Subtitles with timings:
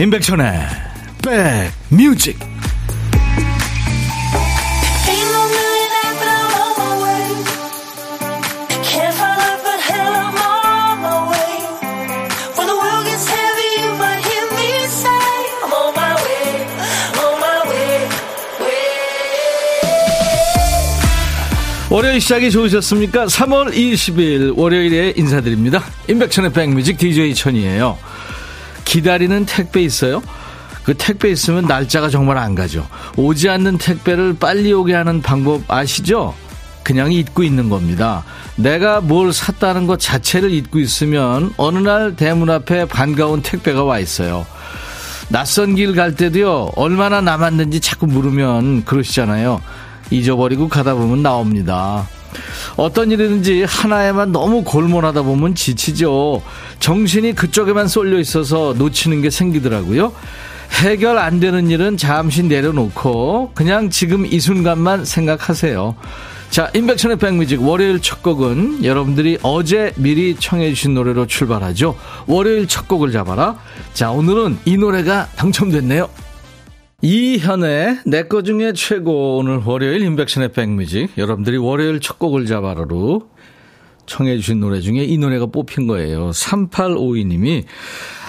[0.00, 0.52] 임백천의
[1.90, 2.38] 백뮤직
[21.90, 23.26] 월요일 시작이 좋으셨습니까?
[23.26, 25.82] 3월 20일 월요일에 인사드립니다.
[26.08, 27.98] 임백천의 백뮤직 DJ 천이에요.
[28.88, 30.22] 기다리는 택배 있어요?
[30.82, 32.88] 그 택배 있으면 날짜가 정말 안 가죠.
[33.16, 36.34] 오지 않는 택배를 빨리 오게 하는 방법 아시죠?
[36.82, 38.24] 그냥 잊고 있는 겁니다.
[38.56, 44.46] 내가 뭘 샀다는 것 자체를 잊고 있으면 어느 날 대문 앞에 반가운 택배가 와 있어요.
[45.28, 49.60] 낯선 길 갈 때도요, 얼마나 남았는지 자꾸 물으면 그러시잖아요.
[50.10, 52.08] 잊어버리고 가다 보면 나옵니다.
[52.76, 56.42] 어떤 일이든지 하나에만 너무 골몰하다 보면 지치죠.
[56.80, 60.12] 정신이 그쪽에만 쏠려 있어서 놓치는 게 생기더라고요.
[60.82, 65.96] 해결 안 되는 일은 잠시 내려놓고 그냥 지금 이 순간만 생각하세요.
[66.50, 71.94] 자, 인백천의 백뮤직 월요일 첫 곡은 여러분들이 어제 미리 청해 주신 노래로 출발하죠.
[72.26, 73.56] 월요일 첫 곡을 잡아라.
[73.92, 76.08] 자, 오늘은 이 노래가 당첨됐네요.
[77.00, 83.28] 이현의 내 거 중에 최고 오늘 월요일 인백션의 백뮤직 여러분들이 월요일 첫 곡을 잡아라로
[84.06, 86.30] 청해 주신 노래 중에 이 노래가 뽑힌 거예요.
[86.30, 87.62] 3852님이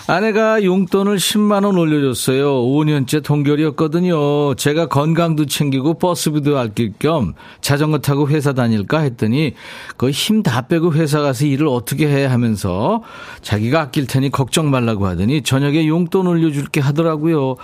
[0.05, 2.61] 아내가 용돈을 10만 원 올려줬어요.
[2.63, 4.53] 5년째 동결이었거든요.
[4.53, 9.55] 제가 건강도 챙기고 버스비도 아낄 겸 자전거 타고 회사 다닐까 했더니
[9.97, 13.01] 그 힘 다 빼고 회사 가서 일을 어떻게 해 하면서
[13.41, 17.55] 자기가 아낄 테니 걱정 말라고 하더니 저녁에 용돈 올려줄게 하더라고요.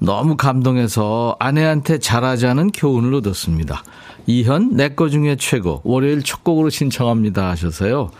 [0.00, 3.84] 너무 감동해서 아내한테 잘하자는 교훈을 얻었습니다.
[4.26, 8.10] 이현 내 거 중에 최고 월요일 첫 곡으로 신청합니다 하셔서요.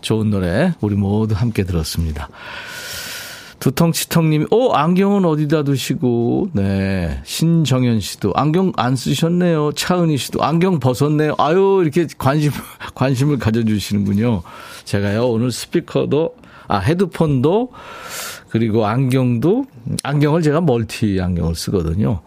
[0.00, 2.28] 좋은 노래 우리 모두 함께 들었습니다.
[3.60, 7.20] 두통치통님, 오, 안경은 어디다 두시고, 네.
[7.24, 9.72] 신정현 씨도, 안경 안 쓰셨네요.
[9.72, 11.34] 차은희 씨도, 안경 벗었네요.
[11.36, 12.52] 아유, 이렇게 관심,
[12.94, 14.42] 관심을 가져주시는군요.
[14.84, 16.36] 제가요, 오늘 스피커도,
[16.68, 17.70] 아, 헤드폰도,
[18.50, 19.66] 그리고 안경도
[20.02, 22.20] 안경을 제가 멀티 안경을 쓰거든요.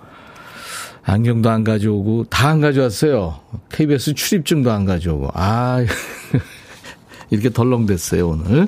[1.03, 3.39] 안경도 안 가져오고 다 안 가져왔어요.
[3.69, 5.79] KBS 출입증도 안 가져오고 아
[7.29, 8.67] 이렇게 덜렁댔어요 오늘.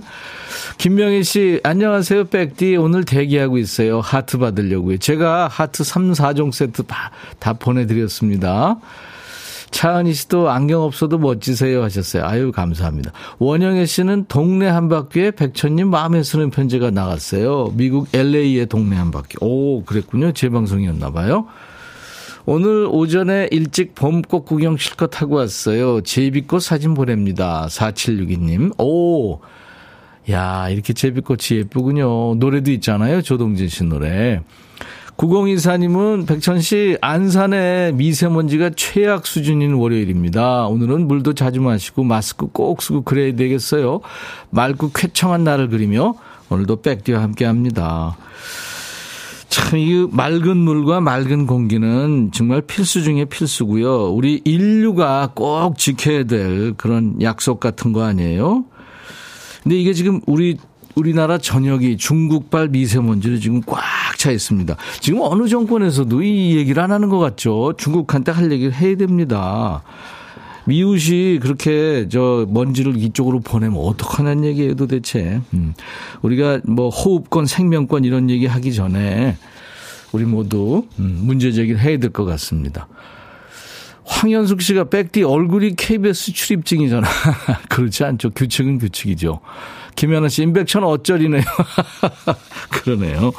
[0.77, 4.01] 김명희 씨 안녕하세요 백디 오늘 대기하고 있어요.
[4.01, 4.97] 하트 받으려고요.
[4.97, 8.77] 제가 하트 3, 4종 세트 다, 다 보내드렸습니다.
[9.75, 12.23] 차은희 씨도 안경 없어도 멋지세요 하셨어요.
[12.23, 13.11] 아유, 감사합니다.
[13.39, 17.73] 원영애 씨는 동네 한 바퀴에 백천님 마음에 쓰는 편지가 나갔어요.
[17.75, 19.35] 미국 LA의 동네 한 바퀴.
[19.41, 20.31] 오, 그랬군요.
[20.31, 21.47] 제 방송이었나 봐요.
[22.45, 25.99] 오늘 오전에 일찍 봄꽃 구경 실컷 하고 왔어요.
[25.99, 27.67] 제비꽃 사진 보냅니다.
[27.69, 28.79] 4762님.
[28.79, 29.41] 오,
[30.31, 32.35] 야, 이렇게 제비꽃이 예쁘군요.
[32.35, 33.21] 노래도 있잖아요.
[33.21, 34.39] 조동진 씨 노래.
[35.17, 40.67] 9024님은 백천 씨, 안산의 미세먼지가 최악 수준인 월요일입니다.
[40.67, 44.01] 오늘은 물도 자주 마시고 마스크 꼭 쓰고 그래야 되겠어요.
[44.49, 46.15] 맑고 쾌청한 날을 그리며
[46.49, 48.17] 오늘도 백디와 함께 합니다.
[49.47, 54.11] 참, 이 맑은 물과 맑은 공기는 정말 필수 중에 필수고요.
[54.11, 58.65] 우리 인류가 꼭 지켜야 될 그런 약속 같은 거 아니에요?
[59.63, 60.57] 근데 이게 지금 우리
[60.95, 63.81] 우리나라 전역이 중국발 미세먼지로 지금 꽉
[64.17, 64.75] 차 있습니다.
[65.01, 67.73] 지금 어느 정권에서도 이 얘기를 안 하는 것 같죠.
[67.77, 69.83] 중국한테 할 얘기를 해야 됩니다.
[70.65, 75.41] 미웃이 그렇게 저 먼지를 이쪽으로 보내면 어떡하냐는 얘기예요 도대체.
[75.53, 75.73] 음.
[76.23, 79.37] 우리가 뭐 호흡권, 생명권 이런 얘기 하기 전에
[80.11, 82.87] 우리 모두 음, 문제 제기를 해야 될 것 같습니다.
[84.05, 87.07] 황현숙 씨가 백디 얼굴이 KBS 출입증이잖아.
[87.69, 88.31] 그렇지 않죠.
[88.31, 89.39] 규칙은 규칙이죠.
[89.95, 91.43] 김현아 씨, 임백천 어쩌리네요.
[92.69, 93.31] 그러네요.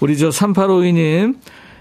[0.00, 1.36] 우리 저 3852님,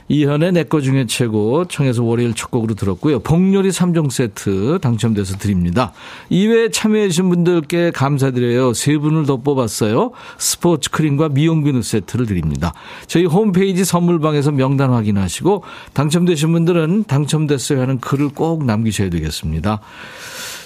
[0.10, 3.20] 이현의 내 거 중에 최고 청해서 월요일 첫 곡으로 들었고요.
[3.20, 5.94] 복요리 3종 세트 당첨돼서 드립니다.
[6.30, 8.74] 이외에 참여해주신 분들께 감사드려요.
[8.74, 10.12] 세 분을 더 뽑았어요.
[10.38, 12.74] 스포츠 크림과 미용 비누 세트를 드립니다.
[13.08, 19.80] 저희 홈페이지 선물방에서 명단 확인하시고 당첨되신 분들은 당첨됐어요 하는 글을 꼭 남기셔야 되겠습니다.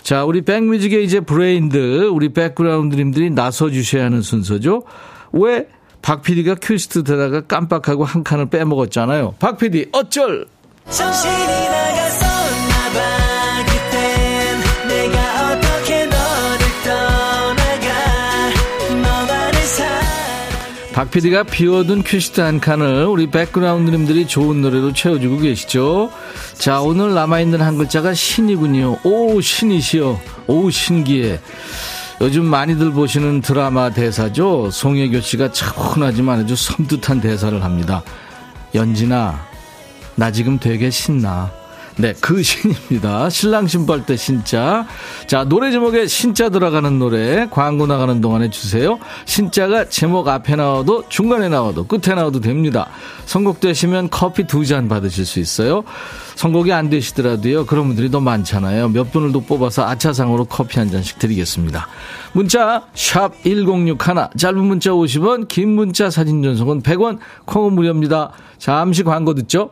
[0.08, 4.84] 자, 우리 백뮤직의 이제 브레인들, 우리 백그라운드님들이 나서 주셔야 하는 순서죠.
[5.34, 5.68] 왜
[6.02, 9.36] 박 PD가 큐시트 되다가 깜빡하고 한 칸을 빼먹었잖아요.
[9.40, 10.48] 박 PD, 어쩔!
[10.90, 11.77] 정신이 나
[20.98, 26.12] 박 PD가 비워둔 큐시트 한 칸을 우리 백그라운드님들이 좋은 노래로 채워주고 계시죠.
[26.56, 28.98] 자, 오늘 남아있는 한 글자가 신이군요.
[29.04, 30.20] 오, 신이시여.
[30.48, 31.40] 오, 신기해.
[32.22, 34.72] 요즘 많이들 보시는 드라마 대사죠.
[34.72, 38.02] 송혜교 씨가 차분하지만 아주 섬뜩한 대사를 합니다.
[38.74, 39.40] 연진아,
[40.16, 41.52] 나 지금 되게 신나.
[42.00, 43.30] 네, 그 신입니다.
[43.30, 44.86] 신랑 신발 때 신자.
[45.26, 49.00] 자, 노래 제목에 신자 들어가는 노래 광고 나가는 동안에 주세요.
[49.26, 52.88] 신자가 제목 앞에 나와도 중간에 나와도 끝에 나와도 됩니다.
[53.26, 55.84] 선곡되시면 커피 두 잔 받으실 수 있어요.
[56.36, 57.66] 선곡이 안 되시더라도요.
[57.66, 58.90] 그런 분들이 더 많잖아요.
[58.90, 61.88] 몇 분을 더 뽑아서 아차상으로 커피 한 잔씩 드리겠습니다.
[62.34, 63.98] 문자 샵 1061,
[64.38, 68.32] 짧은 문자 50원, 긴 문자 사진 전송은 100원, 콩은 무료입니다.
[68.60, 69.72] 잠시 광고 듣죠.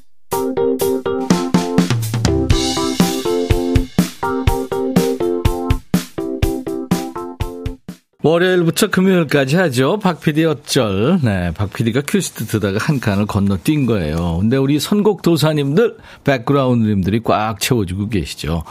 [8.23, 9.97] 월요일부터 금요일까지 하죠.
[9.97, 11.19] 박PD 어쩔.
[11.23, 14.37] 네, 박PD가 큐시트 드다가 한 칸을 건너뛴 거예요.
[14.39, 18.63] 근데 우리 선곡 도사님들, 백그라운드님들이 꽉 채워주고 계시죠.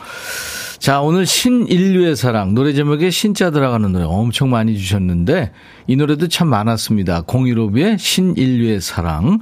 [0.79, 2.55] 자, 오늘 신인류의 사랑.
[2.55, 5.52] 노래 제목에 신자 들어가는 노래 엄청 많이 주셨는데,
[5.88, 7.23] 이 노래도 참 많았습니다.
[7.23, 9.41] 015B의 신인류의 사랑.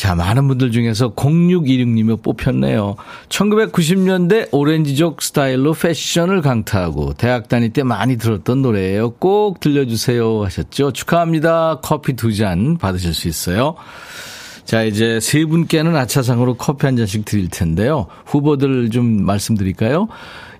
[0.00, 2.96] 자, 많은 분들 중에서 0616님이 뽑혔네요.
[3.28, 9.10] 1990년대 오렌지족 스타일로 패션을 강타하고 대학 다닐 때 많이 들었던 노래예요.
[9.18, 10.92] 꼭 들려주세요 하셨죠.
[10.92, 11.80] 축하합니다.
[11.82, 13.74] 커피 두 잔 받으실 수 있어요.
[14.64, 18.06] 자, 이제 세 분께는 아차상으로 커피 한 잔씩 드릴 텐데요.
[18.24, 20.08] 후보들 좀 말씀드릴까요?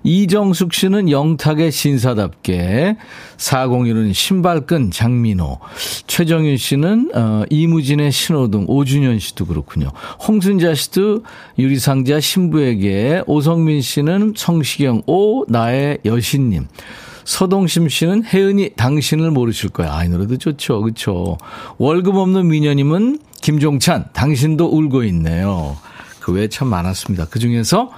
[0.03, 2.97] 이정숙 씨는 영탁의 신사답게,
[3.37, 5.59] 401은 신발끈 장민호,
[6.07, 9.91] 최정윤 씨는 어, 이무진의 신호등, 오준현 씨도 그렇군요.
[10.27, 11.23] 홍순자 씨도
[11.59, 16.67] 유리상자 신부에게, 오성민 씨는 성시경, 오 나의 여신님.
[17.23, 19.93] 서동심 씨는 혜은이 당신을 모르실 거야.
[19.93, 20.81] 아, 이 노래도 좋죠.
[20.81, 21.37] 그렇죠.
[21.77, 25.77] 월급 없는 미녀님은 김종찬, 당신도 울고 있네요.
[26.19, 27.25] 그 외에 참 많았습니다.
[27.25, 27.91] 그 중에서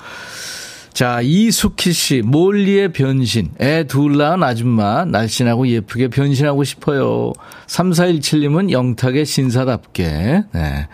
[0.94, 3.50] 자, 이숙희 씨, 몰리의 변신.
[3.60, 7.34] 애 둘 낳은 아줌마, 날씬하고 예쁘게 변신하고 싶어요.
[7.68, 10.44] 3417님은 영탁의 신사답게.
[10.54, 10.88] 네.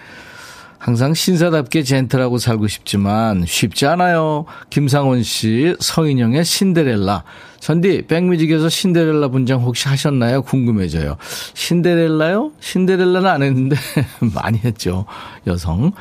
[0.78, 4.46] 항상 신사답게 젠틀하고 살고 싶지만 쉽지 않아요.
[4.70, 7.26] 김상원 씨, 서인영의 신데렐라.
[7.60, 10.42] 전디, 백뮤직에서 신데렐라 분장 혹시 하셨나요?
[10.44, 11.18] 궁금해져요.
[11.54, 12.54] 신데렐라요?
[12.62, 13.76] 신데렐라는 안 했는데,
[14.34, 15.06] 많이 했죠.
[15.46, 15.92] 여성.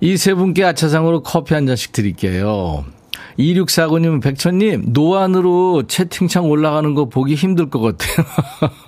[0.00, 2.84] 이 세 분께 아차상으로 커피 한 잔씩 드릴게요.
[3.38, 8.26] 2649님, 백천님, 노안으로 채팅창 올라가는 거 보기 힘들 것 같아요.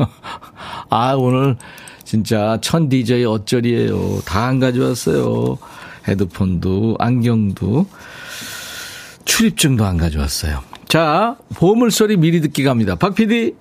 [0.90, 1.56] 아, 오늘
[2.04, 4.20] 진짜 천 DJ 어쩔이에요.
[4.24, 5.56] 다 안 가져왔어요.
[6.08, 7.86] 헤드폰도, 안경도,
[9.24, 10.62] 출입증도 안 가져왔어요.
[10.88, 12.96] 자, 보물소리 미리 듣기 갑니다.
[12.96, 13.54] 박 PD.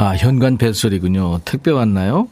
[0.00, 1.40] 아, 현관 벨소리군요.
[1.44, 2.28] 택배 왔나요?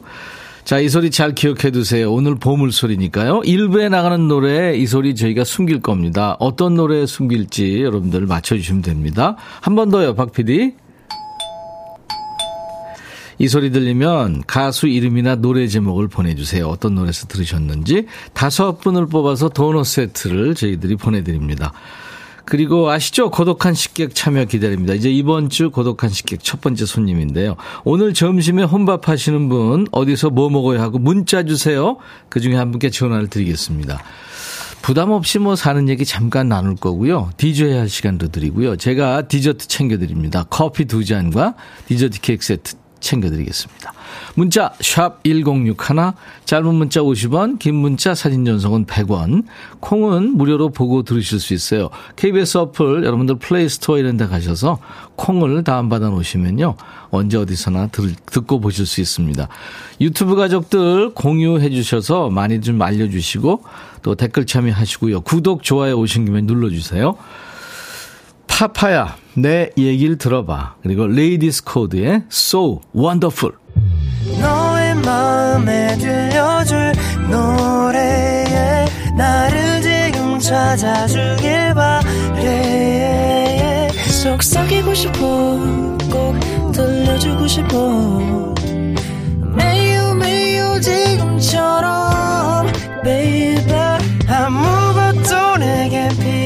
[0.67, 2.13] 자, 이 소리 잘 기억해 두세요.
[2.13, 3.43] 오늘 보물 소리니까요.
[3.45, 6.37] 일부에 나가는 노래 이 소리 저희가 숨길 겁니다.
[6.41, 9.37] 어떤 노래 숨길지 여러분들 맞춰주시면 됩니다.
[9.61, 10.75] 한 번 더요, 박 PD.
[13.39, 16.67] 이 소리 들리면 가수 이름이나 노래 제목을 보내주세요.
[16.67, 21.73] 어떤 노래에서 들으셨는지 다섯 분을 뽑아서 도넛 세트를 저희들이 보내드립니다.
[22.47, 23.31] 그리고 아시죠?
[23.31, 24.95] 고독한 식객 참여 기다립니다.
[24.95, 27.57] 이제 이번 주 고독한 식객 첫 번째 손님인데요.
[27.85, 31.99] 오늘 점심에 혼밥 하시는 분 어디서 뭐 먹어요 하고 문자 주세요.
[32.29, 34.01] 그 중에 한 분께 전화를 드리겠습니다.
[34.81, 37.31] 부담 없이 뭐 사는 얘기 잠깐 나눌 거고요.
[37.37, 38.77] DJ 할 시간도 드리고요.
[38.77, 40.45] 제가 디저트 챙겨드립니다.
[40.49, 41.55] 커피 두 잔과
[41.89, 42.77] 디저트 케이크 세트
[43.07, 43.93] 챙겨드리겠습니다.
[44.35, 45.77] 문자 1061,
[46.45, 49.45] 짧은 문자 50원, 긴 문자 사진 전송은 100원,
[49.81, 51.89] 콩은 무료로 보고 들으실 수 있어요.
[52.17, 54.79] KBS 어플 여러분들 플레이스토어 이런 데 가셔서
[55.17, 56.75] 콩을 다운받아 놓으시면요.
[57.11, 59.49] 언제 어디서나 들, 듣고 보실 수 있습니다.
[60.01, 63.63] 유튜브 가족들 공유해 주셔서 많이 좀 알려주시고
[64.03, 65.23] 또 댓글 참여하시고요.
[65.23, 67.17] 구독, 좋아요 오신 김에 눌러주세요.
[68.47, 70.77] 파파야, 내 얘기를 들어봐.
[70.83, 73.55] 그리고 레이디스 코드의 So Wonderful.
[74.41, 76.93] 너의 마음에 들려줄
[77.31, 83.89] 노래에 나를 지금 찾아주길 바래
[84.23, 85.19] 속삭이고 싶어
[86.11, 88.55] 꼭 들려주고 싶어
[89.55, 92.67] 매우 매우 지금처럼
[93.05, 93.73] baby
[94.29, 96.46] 아무것도 내게 필요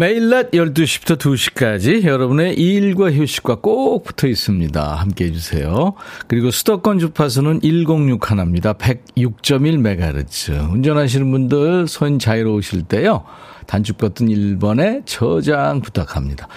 [0.00, 4.94] 매일 낮 12시부터 2시까지 여러분의 일과 휴식과 꼭 붙어 있습니다.
[4.94, 5.92] 함께 해주세요.
[6.26, 8.72] 그리고 수도권 주파수는 106 하나입니다.
[8.72, 10.72] 106.1MHz.
[10.72, 13.24] 운전하시는 분들 손 자유로우실 때요.
[13.70, 16.48] 단축 버튼 1번에 저장 부탁합니다.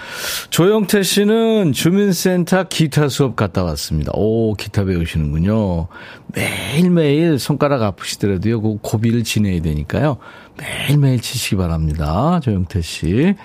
[0.50, 4.10] 조영태 씨는 주민센터 기타 수업 갔다 왔습니다.
[4.14, 5.86] 오, 기타 배우시는군요.
[6.34, 10.16] 매일매일 손가락 아프시더라도요, 그 고비를 지내야 되니까요.
[10.58, 12.40] 매일매일 치시기 바랍니다.
[12.42, 13.36] 조영태 씨.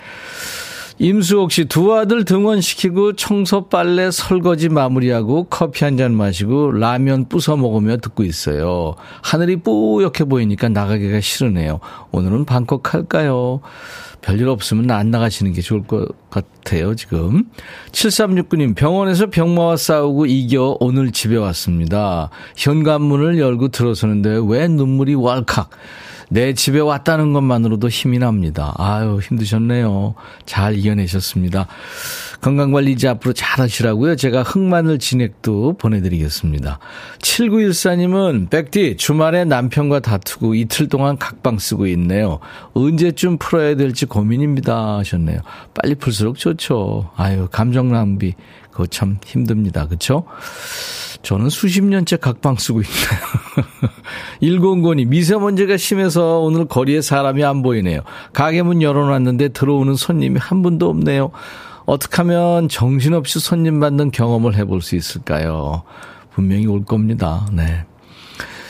[1.02, 7.58] 임수옥 씨, 두 아들 등원시키고 청소, 빨래, 설거지 마무리하고 커피 한 잔 마시고 라면 부숴
[7.58, 8.96] 먹으며 듣고 있어요.
[9.22, 11.80] 하늘이 뿌옇게 보이니까 나가기가 싫으네요.
[12.12, 13.62] 오늘은 방콕 할까요?
[14.22, 17.46] 별일 없으면 안 나가시는 게 좋을 것 같아요, 지금.
[17.94, 22.30] 7369님, 병원에서 병마와 싸우고 이겨 오늘 집에 왔습니다.
[22.58, 25.70] 현관문을 열고 들어서는데 왜 눈물이 왈칵.
[26.30, 28.74] 내 집에 왔다는 것만으로도 힘이 납니다.
[28.78, 30.16] 아유, 힘드셨네요.
[30.46, 31.68] 잘 이겨내셨습니다.
[32.42, 34.16] 건강관리 이제 앞으로 잘 하시라고요.
[34.16, 36.80] 제가 흑마늘 진액도 보내드리겠습니다.
[37.20, 42.40] 7914님은 백디 주말에 남편과 다투고 이틀 동안 각방 쓰고 있네요.
[42.74, 45.42] 언제쯤 풀어야 될지 고민입니다 하셨네요.
[45.74, 47.10] 빨리 풀수록 좋죠.
[47.18, 48.36] 아유, 감정 낭비.
[48.80, 49.88] 그거 참 힘듭니다.
[49.88, 50.24] 그쵸?
[51.22, 52.98] 저는 수십 년째 각방 쓰고 있네요.
[54.42, 58.00] 1공건이 미세먼지가 심해서 오늘 거리에 사람이 안 보이네요.
[58.32, 61.32] 가게 문 열어놨는데 들어오는 손님이 한 분도 없네요.
[61.86, 65.84] 어떻게 하면 정신없이 손님 받는 경험을 해볼 수 있을까요?
[66.32, 67.48] 분명히 올 겁니다.
[67.52, 67.84] 네.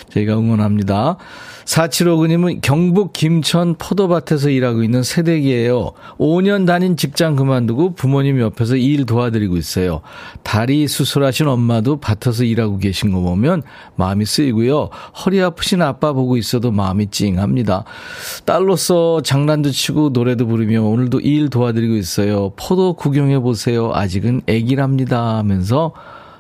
[0.10, 1.18] 저희가 응원합니다.
[1.70, 5.92] 4759님은 경북 김천 포도밭에서 일하고 있는 새댁이에요.
[6.18, 10.02] 5년 다닌 직장 그만두고 부모님 옆에서 일 도와드리고 있어요.
[10.42, 13.62] 다리 수술하신 엄마도 밭에서 일하고 계신 거 보면
[13.96, 14.90] 마음이 쓰이고요.
[15.24, 17.84] 허리 아프신 아빠 보고 있어도 마음이 찡합니다.
[18.46, 22.52] 딸로서 장난도 치고 노래도 부르며 오늘도 일 도와드리고 있어요.
[22.56, 23.92] 포도 구경해 보세요.
[23.94, 25.94] 아직은 애기랍니다 하면서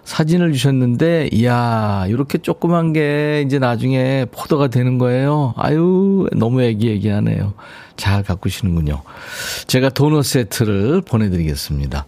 [0.03, 5.53] 사진을 주셨는데, 이야, 이렇게 조그만 게 이제 나중에 포도가 되는 거예요.
[5.57, 7.53] 아유, 너무 애기애기하네요.
[7.95, 9.01] 잘 가꾸시는군요.
[9.67, 12.05] 제가 도넛 세트를 보내드리겠습니다.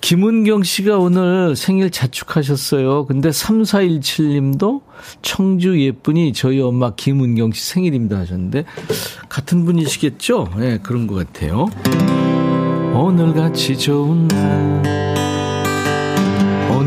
[0.00, 3.04] 김은경 씨가 오늘 생일 자축하셨어요.
[3.04, 4.80] 근데 3417님도
[5.20, 8.64] 청주 예쁜이 저희 엄마 김은경 씨 생일입니다 하셨는데,
[9.28, 10.48] 같은 분이시겠죠?
[10.56, 11.66] 예, 네, 그런 것 같아요.
[12.94, 15.29] 오늘같이 좋은 날.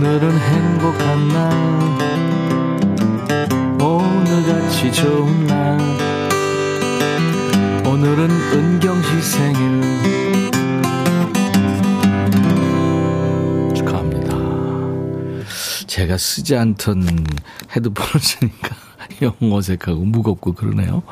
[0.06, 1.50] 오늘은 행복한 날.
[3.82, 5.80] 오늘같이 좋은 날.
[7.88, 10.52] 오늘은 은경 씨 생일.
[13.74, 14.36] 축하합니다.
[15.88, 17.26] 제가 쓰지 않던
[17.74, 18.76] 헤드폰을 쓰니까
[19.24, 21.04] 영 어색하고 무겁고 그러네요.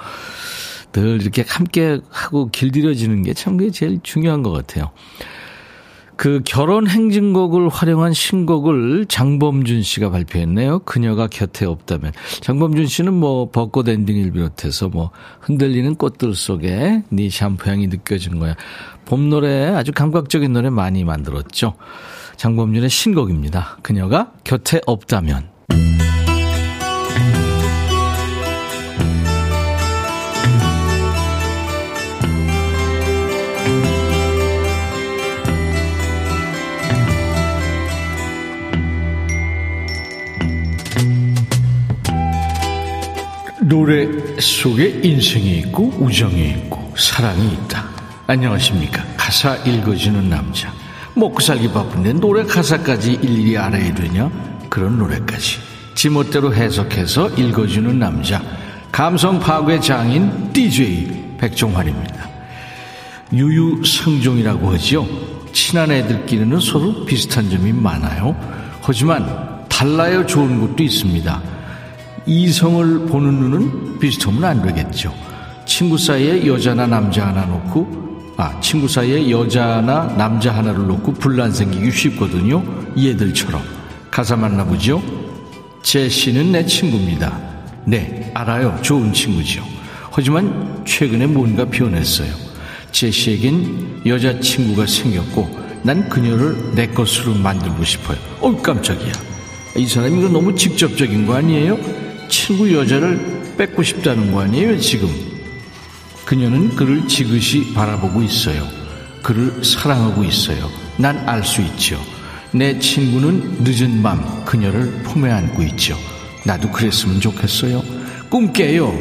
[0.91, 4.91] 늘 이렇게 함께 하고 길들여지는 게 참 그게 제일 중요한 것 같아요
[6.21, 10.81] 그 결혼 행진곡을 활용한 신곡을 장범준 씨가 발표했네요.
[10.85, 12.11] 그녀가 곁에 없다면.
[12.41, 15.09] 장범준 씨는 뭐 벚꽃 엔딩을 비롯해서 뭐
[15.39, 18.55] 흔들리는 꽃들 속에 네 샴푸 향이 느껴진 거야.
[19.03, 21.73] 봄 노래 아주 감각적인 노래 많이 만들었죠.
[22.37, 23.79] 장범준의 신곡입니다.
[23.81, 25.49] 그녀가 곁에 없다면.
[43.71, 44.05] 노래
[44.37, 47.87] 속에 인생이 있고 우정이 있고 사랑이 있다.
[48.27, 49.01] 안녕하십니까.
[49.15, 50.73] 가사 읽어주는 남자.
[51.13, 54.29] 먹고 살기 바쁜데 노래 가사까지 일일이 알아야 되냐?
[54.69, 55.59] 그런 노래까지.
[55.95, 58.41] 지멋대로 해석해서 읽어주는 남자.
[58.91, 62.29] 감성 파괴 장인 DJ 백종환입니다.
[63.31, 65.07] 유유상종이라고 하지요.
[65.53, 68.35] 친한 애들끼리는 서로 비슷한 점이 많아요.
[68.81, 71.60] 하지만 달라요 좋은 것도 있습니다.
[72.31, 75.13] 이성을 보는 눈은 비슷하면 안 되겠죠.
[75.65, 81.91] 친구 사이에 여자나 남자 하나 놓고, 아, 친구 사이에 여자나 남자 하나를 놓고 분란 생기기
[81.91, 82.63] 쉽거든요.
[82.97, 83.61] 얘들처럼.
[84.09, 85.03] 가사 만나보죠.
[85.83, 87.37] 제시는 내 친구입니다.
[87.85, 88.79] 네, 알아요.
[88.81, 89.61] 좋은 친구죠.
[90.09, 92.31] 하지만 최근에 뭔가 변했어요.
[92.93, 98.17] 제시에겐 여자친구가 생겼고, 난 그녀를 내 것으로 만들고 싶어요.
[98.39, 99.11] 어 깜짝이야.
[99.75, 102.00] 이 사람이 이거 너무 직접적인 거 아니에요?
[102.31, 105.07] 친구 여자를 뺏고 싶다는 거 아니에요, 지금.
[106.25, 108.65] 그녀는 그를 지그시 바라보고 있어요.
[109.21, 110.69] 그를 사랑하고 있어요.
[110.97, 111.99] 난 알 수 있죠.
[112.53, 115.95] 내 친구는 늦은 밤 그녀를 품에 안고 있죠.
[116.45, 117.83] 나도 그랬으면 좋겠어요.
[118.29, 118.91] 꿈 깨요.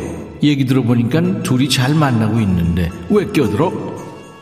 [0.42, 3.72] 얘기 들어보니까 둘이 잘 만나고 있는데 왜 껴들어?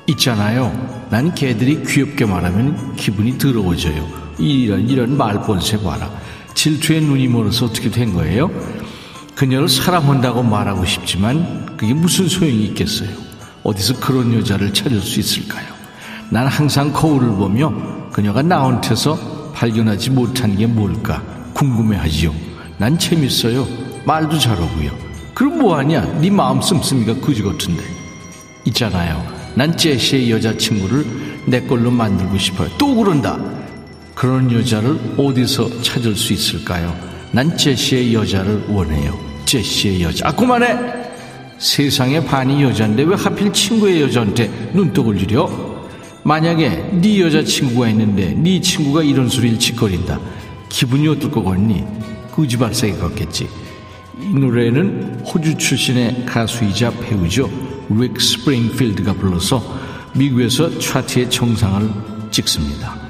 [0.06, 1.06] 있잖아요.
[1.10, 4.08] 난 걔들이 귀엽게 말하면 기분이 더러워져요.
[4.38, 6.10] 이런 이런 말본새 봐라.
[6.54, 8.50] 질투에 눈이 멀어서 어떻게 된 거예요?
[9.34, 13.10] 그녀를 사랑한다고 말하고 싶지만 그게 무슨 소용이 있겠어요?
[13.62, 15.66] 어디서 그런 여자를 찾을 수 있을까요?
[16.30, 17.72] 난 항상 거울을 보며
[18.12, 21.22] 그녀가 나한테서 발견하지 못한 게 뭘까
[21.54, 22.34] 궁금해하지요.
[22.78, 23.66] 난 재밌어요.
[24.04, 24.90] 말도 잘하고요.
[25.34, 26.18] 그럼 뭐하냐?
[26.20, 27.82] 네 마음 씀씀이가 그지 같은데.
[28.64, 29.24] 있잖아요.
[29.54, 32.68] 난 제시의 여자친구를 내 걸로 만들고 싶어요.
[32.78, 33.38] 또 그런다.
[34.18, 36.92] 그런 여자를 어디서 찾을 수 있을까요?
[37.30, 39.16] 난 제시의 여자를 원해요.
[39.44, 40.26] 제시의 여자.
[40.26, 40.76] 아, 그만해!
[41.58, 45.88] 세상의 반이 여잔데 왜 하필 친구의 여자한테 눈독을 들여?
[46.24, 46.68] 만약에
[47.00, 50.18] 네 여자친구가 있는데 네 친구가 이런 소리를 짓거린다.
[50.68, 51.84] 기분이 어떨 것 같니?
[52.32, 53.48] 거지발사기 같겠지.
[54.20, 57.48] 이 노래는 호주 출신의 가수이자 배우죠.
[57.88, 59.62] 릭 스프링필드가 불러서
[60.14, 61.88] 미국에서 차트의 정상을
[62.32, 63.07] 찍습니다.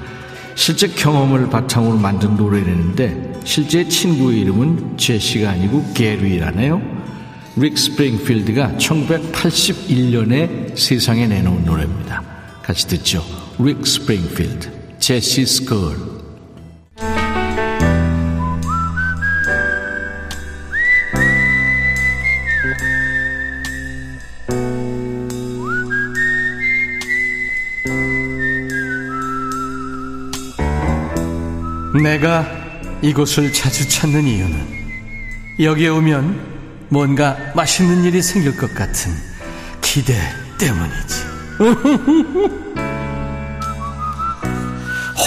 [0.59, 6.81] 실제 경험을 바탕으로 만든 노래라는데 실제 친구의 이름은 제시가 아니고 게리라네요.
[7.55, 12.21] 릭 스프링필드가 1981년에 세상에 내놓은 노래입니다.
[12.61, 13.23] 같이 듣죠.
[13.57, 16.18] 릭 스프링필드, Jessie's Girl.
[32.01, 32.45] 내가
[33.01, 34.79] 이곳을 자주 찾는 이유는
[35.59, 39.11] 여기에 오면 뭔가 맛있는 일이 생길 것 같은
[39.81, 40.13] 기대
[40.57, 41.29] 때문이지.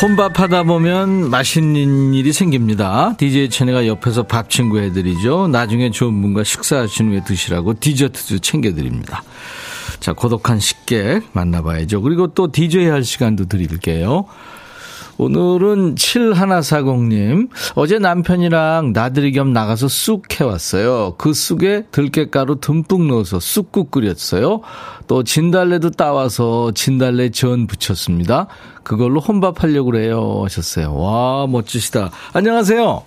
[0.02, 3.14] 혼밥하다 보면 맛있는 일이 생깁니다.
[3.18, 5.46] DJ 천이가 옆에서 밥 친구 해드리죠.
[5.48, 9.22] 나중에 좋은 분과 식사하신 후에 드시라고 디저트도 챙겨드립니다.
[10.00, 12.02] 자, 고독한 식객 만나봐야죠.
[12.02, 14.24] 그리고 또 DJ 할 시간도 드릴게요.
[15.18, 21.14] 오늘은 7140님, 어제 남편이랑 나들이 겸 나가서 쑥 해왔어요.
[21.18, 24.60] 그 쑥에 들깨가루 듬뿍 넣어서 쑥국 끓였어요.
[25.06, 28.46] 또 진달래도 따와서 진달래 전 부쳤습니다.
[28.82, 30.40] 그걸로 혼밥하려고 그래요.
[30.44, 30.96] 하셨어요.
[30.96, 32.10] 와, 멋지시다.
[32.32, 33.02] 안녕하세요.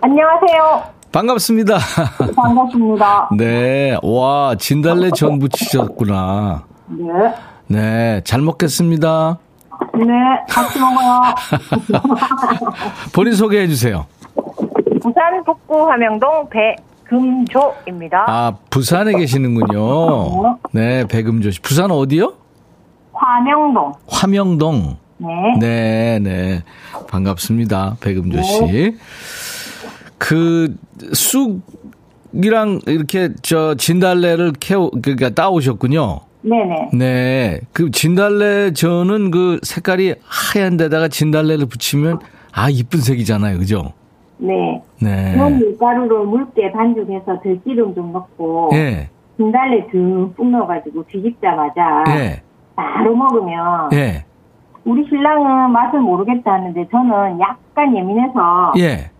[0.00, 0.82] 안녕하세요.
[1.12, 1.78] 반갑습니다.
[2.34, 3.28] 반갑습니다.
[3.38, 3.96] 네.
[4.02, 6.64] 와, 진달래 전 부치셨구나.
[6.88, 7.04] 네.
[7.68, 8.20] 네.
[8.24, 9.38] 잘 먹겠습니다.
[9.98, 10.14] 네,
[10.48, 11.22] 같이 먹어요.
[13.12, 14.06] 본인 소개해 주세요.
[15.00, 16.48] 부산 북구 함영동
[17.04, 18.24] 배금조입니다.
[18.26, 20.58] 아, 부산에 계시는군요.
[20.72, 21.60] 네, 백음조 씨.
[21.60, 22.34] 부산 어디요?
[23.12, 23.92] 화명동.
[24.08, 24.96] 화명동.
[25.18, 25.28] 네.
[25.60, 26.62] 네, 네.
[27.08, 27.96] 반갑습니다.
[28.00, 28.96] 백음조 씨.
[30.18, 30.74] 그,
[31.12, 36.20] 쑥이랑 이렇게 저 진달래를 캐오, 그러니까 따오셨군요.
[36.44, 36.90] 네네.
[36.92, 37.60] 네.
[37.72, 42.18] 그 진달래 저는 그 색깔이 하얀 데다가 진달래를 붙이면
[42.52, 43.58] 아, 이쁜 색이잖아요.
[43.58, 43.92] 그죠?
[44.38, 44.82] 네.
[45.00, 45.32] 네.
[45.32, 49.08] 그런 밀가루로 묽게 반죽해서 들기름 좀 넣고 예.
[49.36, 52.42] 진달래 듬뿍 넣어가지고 뒤집자마자 예.
[52.76, 54.24] 바로 먹으면 예.
[54.84, 59.10] 우리 신랑은 맛을 모르겠다 하는데 저는 약간 예민해서 예.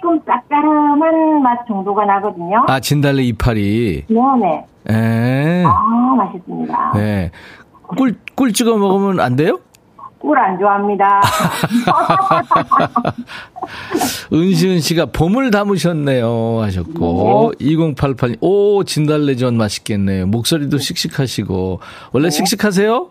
[0.00, 2.64] 조금 쌉가름한 맛 정도가 나거든요.
[2.68, 4.04] 아, 진달래 이파리.
[4.08, 4.64] 네네.
[4.90, 5.64] 예.
[5.66, 6.92] 아 맛있습니다.
[6.94, 7.30] 네.
[7.96, 9.58] 꿀, 꿀 찍어 먹으면 안 돼요?
[10.18, 11.20] 꿀 안 좋아합니다.
[14.32, 21.80] 은시은 씨가 봄을 담으셨네요 하셨고 2088오 진달래전 맛있겠네요 목소리도 씩씩하시고
[22.12, 23.08] 원래 씩씩하세요?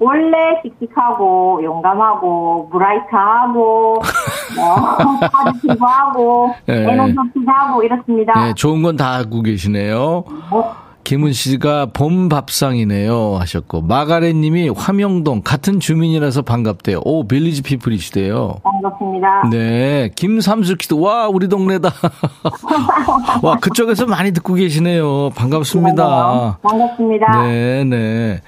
[0.00, 4.00] 원래 씩씩하고 용감하고 브라이트하고 뭐
[5.32, 6.92] 파지티브하고 네.
[6.92, 8.44] 에너지틱하고 이렇습니다.
[8.46, 10.74] 네 좋은 건 다 하고 계시네요 어,
[11.08, 19.48] 김은 씨가 봄 밥상이네요 하셨고 마가렛 님이 화명동 같은 주민이라서 반갑대요 오 빌리지 피플이시대요 반갑습니다.
[19.50, 21.88] 네, 김삼숙 씨도 와 우리 동네다.
[23.42, 25.30] 와 그쪽에서 많이 듣고 계시네요.
[25.30, 26.58] 반갑습니다.
[26.60, 27.42] 반갑습니다.
[27.42, 28.40] 네, 네.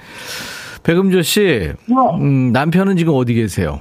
[0.83, 1.95] 백음조 씨, 네.
[2.19, 3.79] 음, 남편은 지금 어디 계세요?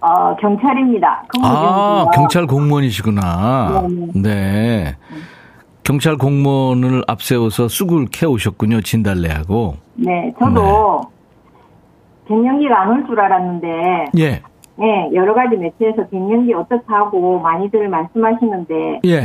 [0.00, 1.24] 어, 경찰입니다.
[1.42, 2.06] 아.
[2.14, 3.82] 경찰 공무원이시구나.
[4.14, 4.96] 네, 네.
[5.84, 9.74] 경찰 공무원을 앞세워서 쑥을 캐오셨군요, 진달래하고.
[9.96, 11.02] 네, 저도
[12.26, 14.40] 갱년기가 안 올 줄 알았는데 예,
[14.76, 19.18] 네, 여러 가지 매체에서 갱년기 어떻다고 많이들 말씀하시는데 예,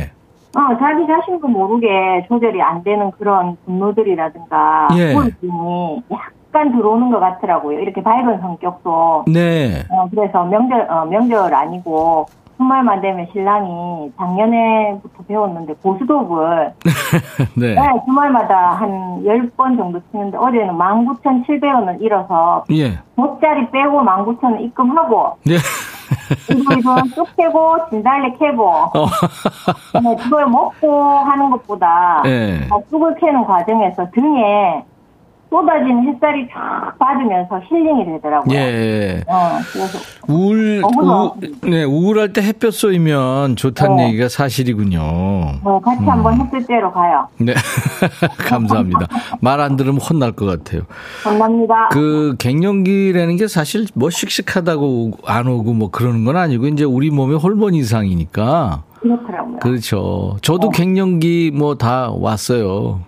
[0.55, 1.87] 어, 자기 자신도 모르게
[2.27, 5.13] 조절이 안 되는 그런 분노들이라든가 예.
[5.13, 7.79] 우울증이 약간 들어오는 것 같더라고요.
[7.79, 9.23] 이렇게 밝은 성격도.
[9.27, 9.83] 네.
[9.89, 12.25] 어, 그래서 명절, 어, 명절 아니고
[12.59, 16.73] 주말만 되면 신랑이 작년에부터 배웠는데 고스톱을
[17.55, 17.73] 네.
[17.73, 22.99] 네, 주말마다 한 10번 정도 치는데 어제는 19,700원을 잃어서 예.
[23.15, 25.55] 돗자리 빼고 19,000원 입금하고 네.
[26.51, 29.05] 이거 이거 쑥 캐고 진달래 캐고 어.
[30.03, 32.67] 네, 그걸 먹고 하는 것보다 예.
[32.69, 34.83] 어, 쑥을 캐는 과정에서 등에
[35.49, 38.55] 쏟아지는 햇살이 쫙 받으면서 힐링이 되더라고요.
[38.55, 39.23] 예.
[39.27, 44.07] 어, 그래서 우울, 너무 우, 네, 우울할 때 햇볕 쏘이면 좋다는 네.
[44.09, 44.99] 얘기가 사실이군요.
[45.63, 47.27] 뭐 같이 한번 했을 때로 가요.
[47.39, 47.53] 네.
[48.47, 49.07] 감사합니다.
[49.41, 50.83] 말 안 들으면 혼날 것 같아요.
[51.23, 51.89] 감사합니다.
[51.91, 57.37] 그 갱년기라는 게 사실 뭐 씩씩하다고 안 오고 뭐 그러는 건 아니고 이제 우리 몸의
[57.39, 59.57] 호르몬 이상이니까 그렇더라고요.
[59.59, 60.37] 그렇죠.
[60.41, 63.01] 저도 갱년기 뭐 다 왔어요.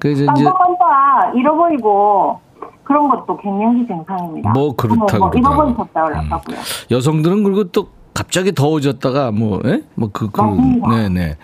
[0.00, 0.44] 그래서 이제
[0.88, 2.40] 깜빡깜빡 잃어버리고
[2.84, 4.50] 그런 것도 갱년기 증상입니다.
[4.50, 5.74] 뭐 그렇다고 뭐 잃어버린 그러더라고요.
[5.76, 6.56] 법다 올라가고요.
[6.90, 9.82] 여성들은 그리고 또 갑자기 더워졌다가 뭐, 예?
[9.94, 10.42] 뭐 그, 그.
[10.42, 11.08] 네네.
[11.10, 11.36] 네.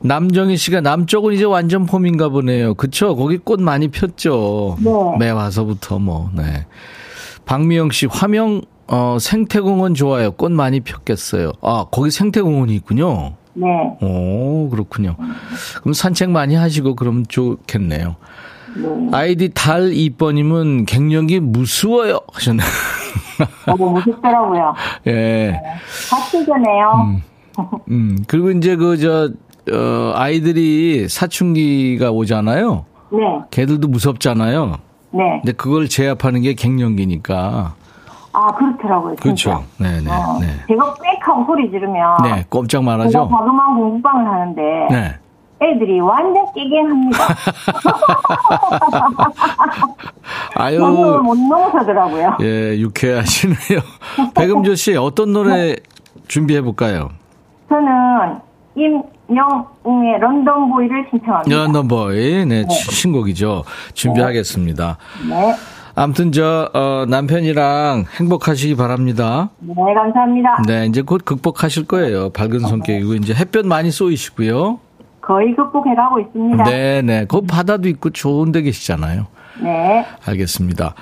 [0.00, 2.74] 남정희 씨가 남쪽은 이제 완전 봄인가 보네요.
[2.74, 3.14] 그쵸?
[3.14, 4.76] 거기 꽃 많이 폈죠.
[4.80, 4.90] 네.
[5.18, 6.66] 매 와서부터 뭐, 네.
[7.46, 10.32] 박미영 씨, 화명, 어, 생태공원 좋아요.
[10.32, 11.52] 꽃 많이 폈겠어요.
[11.62, 13.34] 아, 거기 생태공원이 있군요.
[13.54, 13.66] 네.
[14.00, 15.16] 오, 그렇군요.
[15.80, 18.16] 그럼 산책 많이 하시고 그러면 좋겠네요.
[19.12, 22.18] 아이디 달 2번님은 갱년기 무서워요.
[22.32, 22.66] 하셨네요.
[23.66, 24.74] 너무 무섭더라고요.
[25.08, 25.60] 예.
[26.10, 27.16] 같이 전에요.
[27.90, 29.30] 음, 그리고 이제 그, 저,
[29.74, 32.84] 어, 아이들이 사춘기가 오잖아요.
[33.10, 33.18] 네.
[33.50, 34.76] 걔들도 무섭잖아요.
[35.10, 35.40] 네.
[35.42, 37.74] 근데 그걸 제압하는 게 갱년기니까.
[38.34, 39.16] 아, 그렇더라고요.
[39.16, 39.62] 그렇죠.
[39.78, 40.10] 네네.
[40.10, 40.46] 어, 네.
[40.66, 43.28] 제가 빽 하고 소리 지르면 네, 꼼짝 제가 말하죠.
[43.30, 45.14] 자그마한 공부방을 하는데 네.
[45.62, 47.18] 애들이 완전 깨갱합니다.
[50.56, 52.38] 아유, 너무 못 넘어서더라고요.
[52.42, 53.80] 예, 유쾌하시네요.
[54.34, 55.76] 백음조 씨, 어떤 노래
[56.28, 57.10] 준비해 볼까요?
[57.68, 58.38] 저는
[58.76, 61.56] 임영웅의 런던 보이를 신청합니다.
[61.56, 63.64] 런던보이, 네, 신곡이죠.
[63.94, 64.98] 준비하겠습니다.
[65.28, 65.54] 네.
[65.94, 69.50] 아무튼 저, 어, 남편이랑 행복하시기 바랍니다.
[69.60, 70.62] 네, 감사합니다.
[70.66, 72.30] 네, 이제 곧 극복하실 거예요.
[72.30, 74.80] 밝은 성격이고, 이제 햇볕 많이 쏘이시고요.
[75.22, 76.64] 거의 극복해가고 있습니다.
[76.64, 77.24] 네, 네.
[77.26, 79.26] 그 바다도 있고 좋은 데 계시잖아요.
[79.62, 80.04] 네.
[80.26, 80.94] 알겠습니다.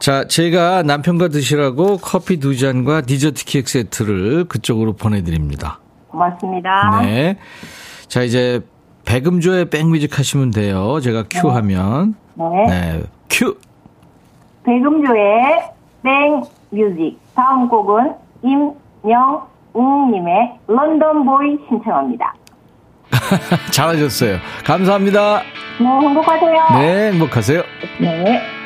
[0.00, 5.78] 자, 제가 남편과 드시라고 커피 두 잔과 디저트 케이크 세트를 그쪽으로 보내드립니다.
[6.08, 7.02] 고맙습니다.
[7.02, 7.36] 네.
[8.08, 8.60] 자, 이제
[9.04, 10.98] 백음조의 백뮤직 하시면 돼요.
[11.00, 12.16] 제가 큐 하면.
[12.34, 12.44] 네.
[12.66, 13.02] 네.
[13.30, 13.56] 큐!
[14.64, 15.70] 백종환의
[16.02, 17.18] 백뮤직.
[17.34, 22.34] 다음 곡은 임영웅님의 런던 보이 신청합니다.
[23.70, 24.40] 잘하셨어요.
[24.64, 25.42] 감사합니다.
[25.80, 26.68] 네, 행복하세요.
[26.80, 27.62] 네, 행복하세요.
[27.98, 28.61] 네.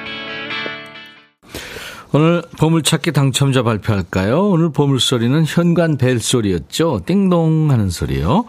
[2.12, 4.48] 오늘 보물찾기 당첨자 발표할까요?
[4.48, 7.02] 오늘 보물소리는 현관 벨소리였죠.
[7.04, 8.44] 띵동 하는 소리요.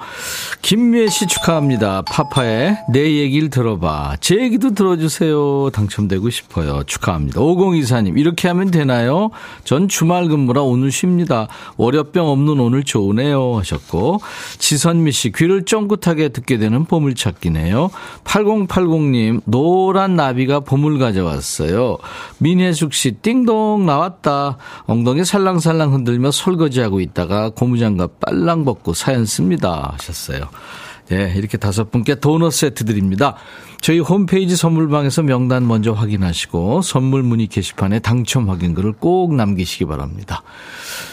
[0.62, 2.04] 김미애 씨 축하합니다.
[2.04, 4.18] 파파야 내 얘기를 들어봐.
[4.22, 5.72] 제 얘기도 들어주세요.
[5.72, 6.84] 당첨되고 싶어요.
[6.84, 7.42] 축하합니다.
[7.42, 9.32] 5024님, 이렇게 하면 되나요?
[9.64, 11.48] 전 주말 근무라 오늘 쉽니다.
[11.78, 13.58] 월요병 없는 오늘 좋으네요.
[13.58, 14.22] 하셨고.
[14.60, 17.90] 지선미 씨, 귀를 쫑긋하게 듣게 되는 보물찾기네요.
[18.24, 21.98] 8080님, 노란 나비가 보물 가져왔어요.
[22.38, 24.58] 민혜숙 씨, 띵동 나왔다.
[24.86, 29.94] 엉덩이 살랑살랑 흔들며 설거지하고 있다가 고무장갑 빨랑 벗고 사연 씁니다.
[29.94, 30.50] 하셨어요.
[31.10, 33.36] 네, 이렇게 다섯 분께 도넛 세트 드립니다.
[33.80, 40.44] 저희 홈페이지 선물방에서 명단 먼저 확인하시고 선물 문의 게시판에 당첨 확인글을 꼭 남기시기 바랍니다.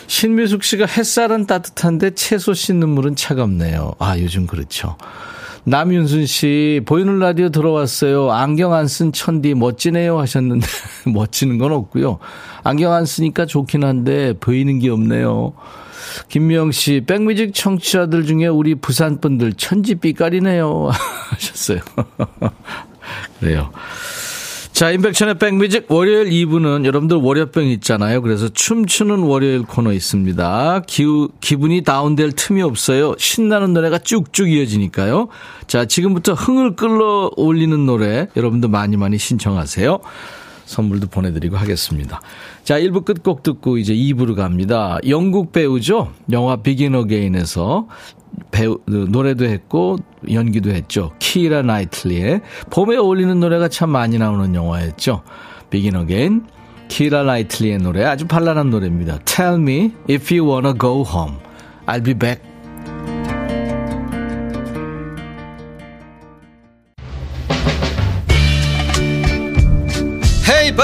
[0.09, 3.95] 신미숙 씨가 햇살은 따뜻한데 채소 씻는 물은 차갑네요.
[3.99, 4.97] 아, 요즘 그렇죠.
[5.65, 8.31] 남윤순 씨, 보이는 라디오 들어왔어요.
[8.33, 10.67] 안경 안 쓴 천디 멋지네요 하셨는데,
[11.13, 12.19] 멋지는 건 없고요.
[12.63, 15.55] 안경 안 쓰니까 좋긴 한데, 보이는 게 없네요.
[16.29, 20.91] 김미영 씨, 백뮤직 청취자들 중에 우리 부산 분들 천지 삐까리네요.
[21.33, 21.81] 하셨어요.
[23.41, 23.71] 그래요.
[24.75, 28.21] 자, 인백천의 백뮤직 월요일 2부는 여러분들 월요병 있잖아요.
[28.23, 30.83] 그래서 춤추는 월요일 코너 있습니다.
[30.89, 31.05] 기,
[31.41, 33.15] 기분이 다운될 틈이 없어요.
[33.17, 35.29] 신나는 노래가 쭉쭉 이어지니까요.
[35.69, 40.01] 자, 지금부터 흥을 끌어 올리는 노래 여러분들 많이 많이 신청하세요.
[40.65, 42.21] 선물도 보내드리고 하겠습니다.
[42.63, 44.99] 자, 1부 끝곡 듣고 이제 2부로 갑니다.
[45.09, 46.13] 영국 배우죠?
[46.33, 47.87] 영화 Begin Again에서
[48.51, 49.97] 배우, 노래도 했고,
[50.31, 51.13] 연기도 했죠.
[51.19, 55.23] 키라 나이틀리의 봄에 어울리는 노래가 참 많이 나오는 영화였죠.
[55.71, 56.47] Begin Again.
[56.89, 59.19] 키라 나이틀리의 노래, 아주 발랄한 노래입니다.
[59.25, 61.39] Tell me if you wanna go home.
[61.87, 62.54] I'll be back.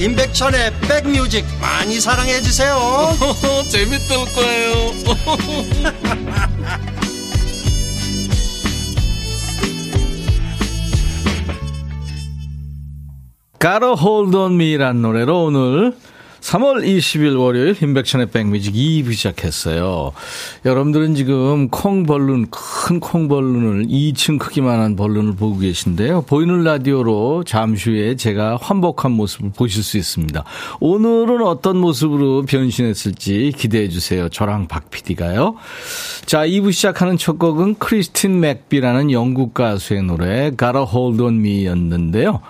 [0.00, 2.78] 임백천의 백뮤직 많이 사랑해 주세요.
[3.68, 4.92] 재밌을 거예요
[14.00, 15.92] Hold On Me란 노래로 오늘
[16.40, 20.12] 3월 20일 월요일 인백션의 백뮤직 2부 시작했어요.
[20.64, 26.22] 여러분들은 지금 콩벌룬, 큰 콩벌룬을 2층 크기만한 벌룬을 보고 계신데요.
[26.22, 30.44] 보이는 라디오로 잠시 후에 제가 환복한 모습을 보실 수 있습니다.
[30.80, 34.28] 오늘은 어떤 모습으로 변신했을지 기대해 주세요.
[34.28, 35.56] 저랑 박 PD가요.
[36.24, 42.40] 자, 2부 시작하는 첫 곡은 크리스틴 맥비라는 영국 가수의 노래 Gotta Hold On Me였는데요.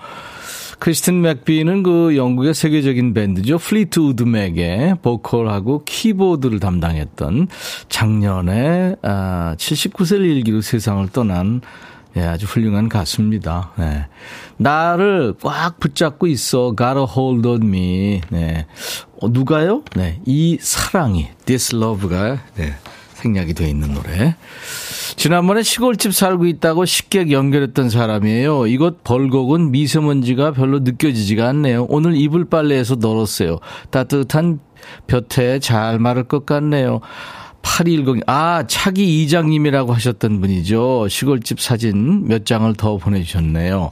[0.79, 3.57] 크리스틴 맥비는 그 영국의 세계적인 밴드죠.
[3.57, 7.47] 플리트 우드 맥의 보컬하고 키보드를 담당했던
[7.89, 11.61] 작년에 아, 79세를 일기로 세상을 떠난
[12.17, 13.71] 예, 아주 훌륭한 가수입니다.
[13.77, 14.07] 네.
[14.57, 16.73] 나를 꽉 붙잡고 있어.
[16.75, 18.21] Got a hold on me.
[18.29, 18.65] 네.
[19.21, 19.83] 어, 누가요?
[19.95, 20.19] 네.
[20.25, 22.73] 이 사랑이, this love가, 네.
[23.19, 24.35] 생략이 돼 있는 노래.
[25.15, 28.67] 지난번에 시골집 살고 있다고 식객 연결했던 사람이에요.
[28.67, 31.85] 이곳 벌곡은 미세먼지가 별로 느껴지지가 않네요.
[31.89, 33.59] 오늘 이불 빨래해서 널었어요.
[33.89, 34.59] 따뜻한
[35.07, 37.01] 볕에 잘 마를 것 같네요.
[37.61, 41.07] 8210, 아, 차기 이장님이라고 하셨던 분이죠.
[41.09, 43.91] 시골집 사진 몇 장을 더 보내주셨네요.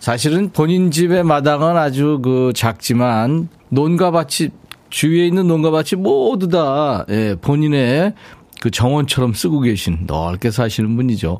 [0.00, 4.50] 사실은 본인 집의 마당은 아주 그 작지만 논가밭이
[4.90, 8.14] 주위에 있는 농가밭이 모두 다 예, 본인의
[8.60, 11.38] 그 정원처럼 쓰고 계신 넓게 사시는 분이죠.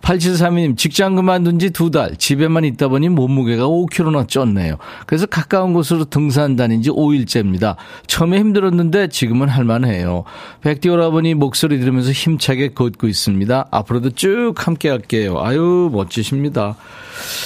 [0.00, 4.78] 8732님 직장 그만둔 지 두 달 집에만 있다 보니 몸무게가 5kg나 쪘네요.
[5.06, 7.76] 그래서 가까운 곳으로 등산 다닌 지 5일째입니다.
[8.06, 10.24] 처음에 힘들었는데 지금은 할만해요.
[10.62, 13.66] 백디 오라버니 목소리 들으면서 힘차게 걷고 있습니다.
[13.70, 15.38] 앞으로도 쭉 함께 할게요.
[15.42, 16.76] 아유 멋지십니다.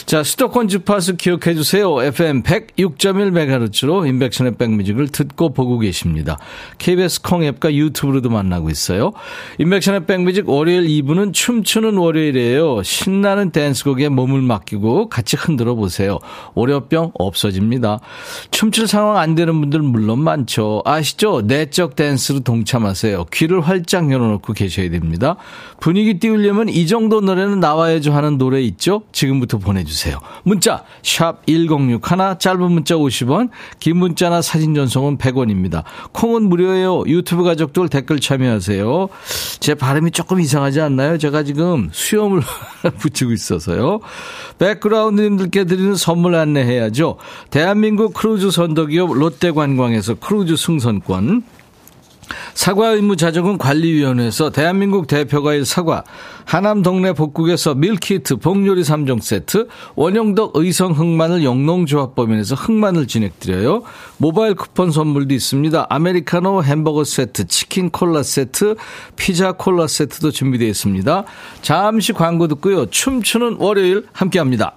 [0.06, 2.00] 자, 수도권 주파수 기억해 주세요.
[2.00, 6.38] FM 106.1MHz로 인백션의 백뮤직을 듣고 보고 계십니다.
[6.78, 9.12] KBS 콩 앱과 유튜브로도 만나고 있어요.
[9.58, 12.82] 인백션의 백뮤직 월요일 2부는 춤추는 월요일이에요.
[12.82, 16.18] 신나는 댄스곡에 몸을 맡기고 같이 흔들어 보세요.
[16.54, 18.00] 월요병 없어집니다.
[18.50, 20.82] 춤출 상황 안 되는 분들 물론 많죠.
[20.84, 21.42] 아시죠?
[21.42, 23.26] 내적 댄스로 동참하세요.
[23.32, 25.36] 귀를 활짝 열어놓고 계셔야 됩니다.
[25.80, 29.02] 분위기 띄우려면 이 정도 노래는 나와야죠 하는 노래 있죠?
[29.12, 30.18] 지금부터 보내주세요.
[30.44, 33.50] 문자 샵 1061, 짧은 문자 50원,
[33.80, 35.84] 긴 문자나 사진 전송은 100원입니다.
[36.12, 37.04] 콩은 무료예요.
[37.06, 39.05] 유튜브 가족들 댓글 참여하세요.
[39.60, 41.18] 제 발음이 조금 이상하지 않나요?
[41.18, 42.42] 제가 지금 수염을
[42.98, 44.00] 붙이고 있어서요.
[44.58, 47.16] 백그라운드님들께 드리는 선물 안내해야죠.
[47.50, 51.42] 대한민국 크루즈 선도기업 롯데관광에서 크루즈 승선권,
[52.56, 56.04] 사과 의무 자조금 관리위원회에서 대한민국 대표과일 사과,
[56.46, 63.82] 하남 동네 복국에서 밀키트 복요리 3종 세트, 원영덕 의성 흑마늘 영농조합법인에서 흑마늘 진액 드려요.
[64.16, 65.86] 모바일 쿠폰 선물도 있습니다.
[65.90, 68.76] 아메리카노 햄버거 세트, 치킨 콜라 세트,
[69.16, 71.24] 피자 콜라 세트도 준비되어 있습니다.
[71.60, 72.86] 잠시 광고 듣고요.
[72.86, 74.76] 춤추는 월요일 함께합니다.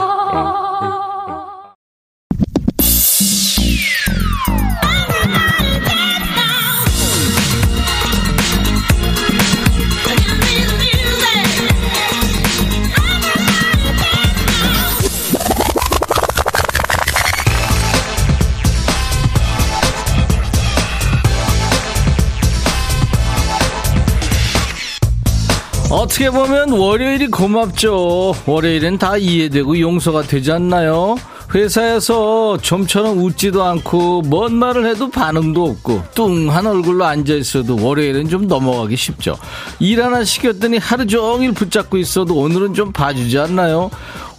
[26.11, 28.35] 어떻게 보면 월요일이 고맙죠.
[28.45, 31.15] 월요일은 다 이해되고 용서가 되지 않나요?
[31.55, 38.45] 회사에서 좀처럼 웃지도 않고 뭔 말을 해도 반응도 없고 뚱한 얼굴로 앉아 있어도 월요일은 좀
[38.45, 39.37] 넘어가기 쉽죠.
[39.79, 43.89] 일 하나 시켰더니 하루 종일 붙잡고 있어도 오늘은 좀 봐주지 않나요?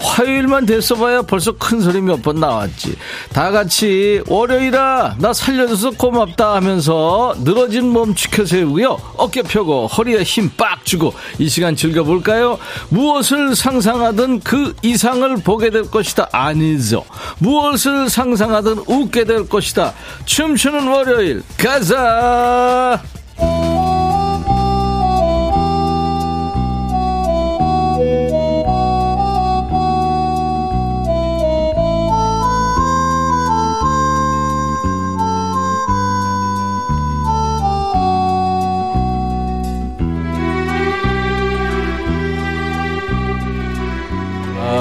[0.03, 2.97] 화요일만 됐어봐야 벌써 큰 소리 몇 번 나왔지.
[3.33, 8.99] 다 같이 월요일아 나 살려줘서 고맙다 하면서 늘어진 몸 지켜세우고요.
[9.17, 12.59] 어깨 펴고 허리에 힘 빡 주고 이 시간 즐겨볼까요?
[12.91, 16.29] 무엇을 상상하든 그 이상을 보게 될 것이다.
[16.33, 17.05] 아니죠.
[17.39, 19.95] 무엇을 상상하든 웃게 될 것이다.
[20.27, 23.01] 춤추는 월요일 가자.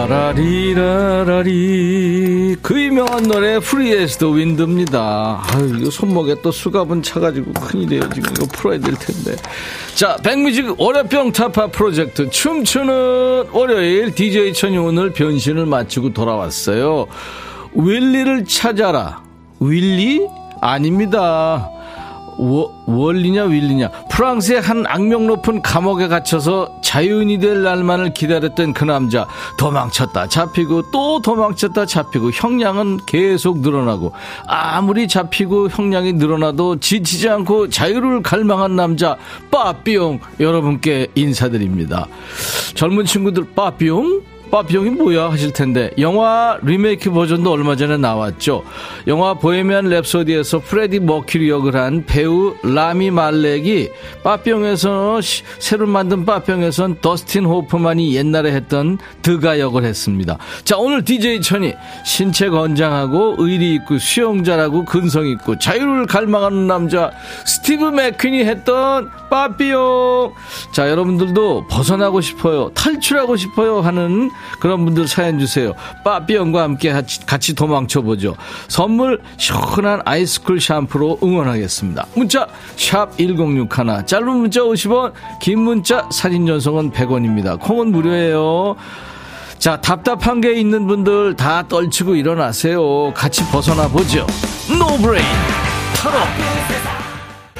[0.07, 1.51] 라리라라리.
[2.61, 5.41] 그 유명한 노래 Free as the Wind입니다.
[5.43, 8.09] 아유 이거 손목에 또 수갑은 차가지고 큰일이에요.
[8.13, 9.35] 지금 이거 풀어야 될 텐데.
[9.95, 17.07] 자 백뮤직 월요병 타파 프로젝트 춤추는 월요일 DJ 천이 오늘 변신을 마치고 돌아왔어요.
[17.73, 19.23] 윌리를 찾아라.
[19.59, 20.27] 윌리?
[20.61, 21.19] 아닙니다.
[21.19, 21.81] 워,
[22.37, 23.89] 월리냐 윌리냐.
[24.09, 29.27] 프랑스의 한 악명 높은 감옥에 갇혀서 자유인이 될 날만을 기다렸던 그 남자.
[29.57, 34.13] 도망쳤다 잡히고 또 도망쳤다 잡히고 형량은 계속 늘어나고
[34.47, 39.17] 아무리 잡히고 형량이 늘어나도 지치지 않고 자유를 갈망한 남자
[39.51, 40.19] 빠삐용.
[40.39, 42.07] 여러분께 인사드립니다.
[42.73, 48.63] 젊은 친구들 빠삐용 빠비용이 뭐야 하실 텐데 영화 리메이크 버전도 얼마 전에 나왔죠.
[49.07, 53.89] 영화 보헤미안 랩소디에서 프레디 머큐리 역을 한 배우 라미 말렉이
[54.23, 55.21] 빠병에서
[55.57, 60.37] 새로 만든 빠병에선 더스틴 호프만이 옛날에 했던 드가 역을 했습니다.
[60.65, 61.73] 자 오늘 DJ 천이
[62.05, 67.11] 신체 건장하고 의리 있고 수영 잘하고 근성 있고 자유를 갈망하는 남자
[67.45, 70.33] 스티브 맥퀸이 했던 빠삐용
[70.71, 75.73] 자 여러분들도 벗어나고 싶어요 탈출하고 싶어요 하는 그런 분들 사연 주세요.
[76.03, 76.91] 빠삐형과 함께
[77.25, 78.35] 같이 도망쳐보죠.
[78.67, 82.05] 선물 시원한 아이스쿨 샴푸로 응원하겠습니다.
[82.15, 87.59] 문자 1061, 짧은 문자 50원, 긴 문자 사진 전송은 100원입니다.
[87.59, 88.75] 콩은 무료예요.
[89.57, 93.13] 자, 답답한 게 있는 분들 다 떨치고 일어나세요.
[93.13, 94.25] 같이 벗어나 보죠.
[94.69, 95.25] 노브레인
[95.95, 96.80] 털어.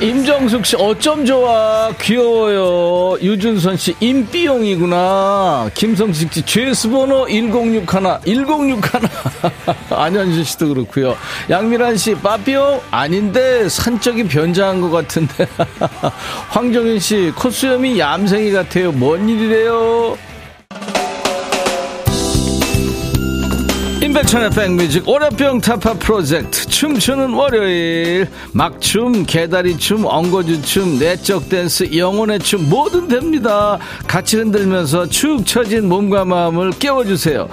[0.02, 1.92] 임정숙 씨, 어쩜 좋아.
[2.02, 3.20] 귀여워요.
[3.22, 5.70] 유준선 씨, 임비용이구나.
[5.76, 7.86] 김성식 씨, 죄수번호 1061.
[8.26, 8.82] 1061.
[9.92, 11.16] 안현준 씨도 그렇고요
[11.52, 12.82] 양미란 씨, 빠삐용?
[12.90, 15.48] 아닌데, 산적이 변장한 것 같은데.
[16.50, 18.92] 황정윤 씨, 콧수염이 얌생이 같아요.
[18.92, 20.18] 뭔 일이래요?
[24.22, 26.68] 임백천의 백뮤직 월요병 타파 프로젝트.
[26.68, 28.28] 춤추는 월요일.
[28.54, 33.80] 막춤 개다리춤 엉거주춤 내적 댄스 영혼의 춤 뭐든 됩니다.
[34.08, 37.50] 같이 흔들면서 축 처진 몸과 마음을 깨워주세요.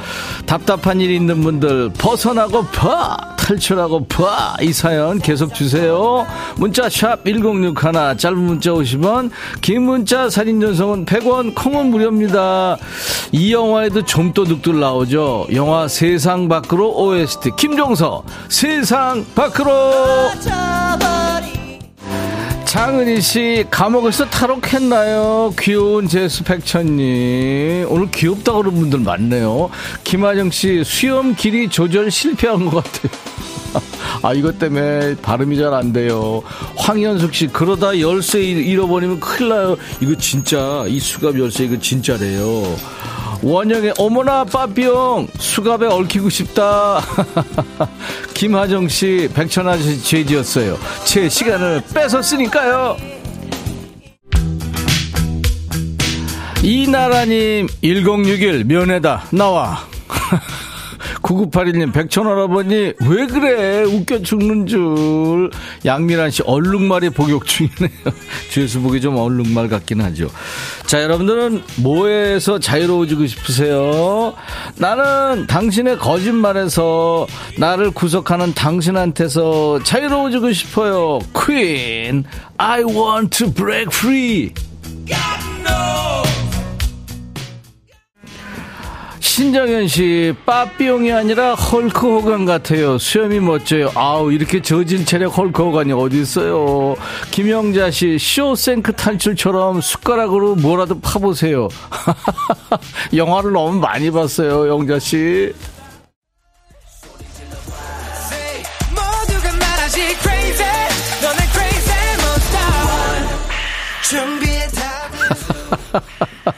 [0.46, 3.16] 답답한 일 있는 분들 벗어나고 파
[3.48, 6.26] 탈출하고 파이 사연 계속 주세요.
[6.56, 9.30] 문자 샵 1061 짧은 문자 50원
[9.62, 12.76] 긴 문자 사진 전송은 100원 콩은 무료입니다.
[13.32, 15.46] 이 영화에도 좀도둑들 나오죠.
[15.54, 19.72] 영화 세상 밖으로 OST 김종서 세상 밖으로!
[22.66, 25.54] 장은희 씨 감옥에서 탈옥했나요?
[25.58, 27.86] 귀여운 제수 백천님.
[27.88, 29.70] 오늘 귀엽다고 그러는 분들 많네요.
[30.04, 33.27] 김하정 씨 수염 길이 조절 실패한 것 같아요.
[34.22, 36.42] 아 이것 때문에 발음이 잘 안 돼요.
[36.76, 39.76] 황현숙 씨 그러다 열쇠 잃어버리면 큰일 나요.
[40.00, 42.76] 이거 진짜 이 수갑 열쇠 이거 진짜래요.
[43.42, 47.00] 원영의 어머나 빠삐용 수갑에 얽히고 싶다.
[48.34, 50.76] 김하정 씨 백천아 씨 죄지었어요.
[51.04, 52.96] 제 시간을 뺏었으니까요.
[56.62, 59.86] 이나라님 1061 면회다 나와.
[61.28, 63.82] 9981님, 백천할아버니, 왜 그래?
[63.82, 65.50] 웃겨 죽는 줄.
[65.84, 67.90] 양미란 씨, 얼룩말이 복역 중이네요.
[68.50, 70.30] 죄수 보기 좀 얼룩말 같긴 하죠.
[70.86, 74.32] 자, 여러분들은 뭐에서 자유로워지고 싶으세요?
[74.76, 77.26] 나는 당신의 거짓말에서
[77.58, 81.18] 나를 구속하는 당신한테서 자유로워지고 싶어요.
[81.34, 82.24] Queen,
[82.56, 84.54] I want to break free.
[89.38, 92.98] 신정현 씨, 빠삐용이 아니라 헐크 호간 같아요.
[92.98, 93.88] 수염이 멋져요.
[93.94, 96.96] 아우, 이렇게 저진 체력 헐크 호간이 어디 있어요.
[97.30, 101.68] 김영자 씨, 쇼생크 탈출처럼 숟가락으로 뭐라도 파보세요.
[103.14, 105.52] 영화를 너무 많이 봤어요, 영자 씨.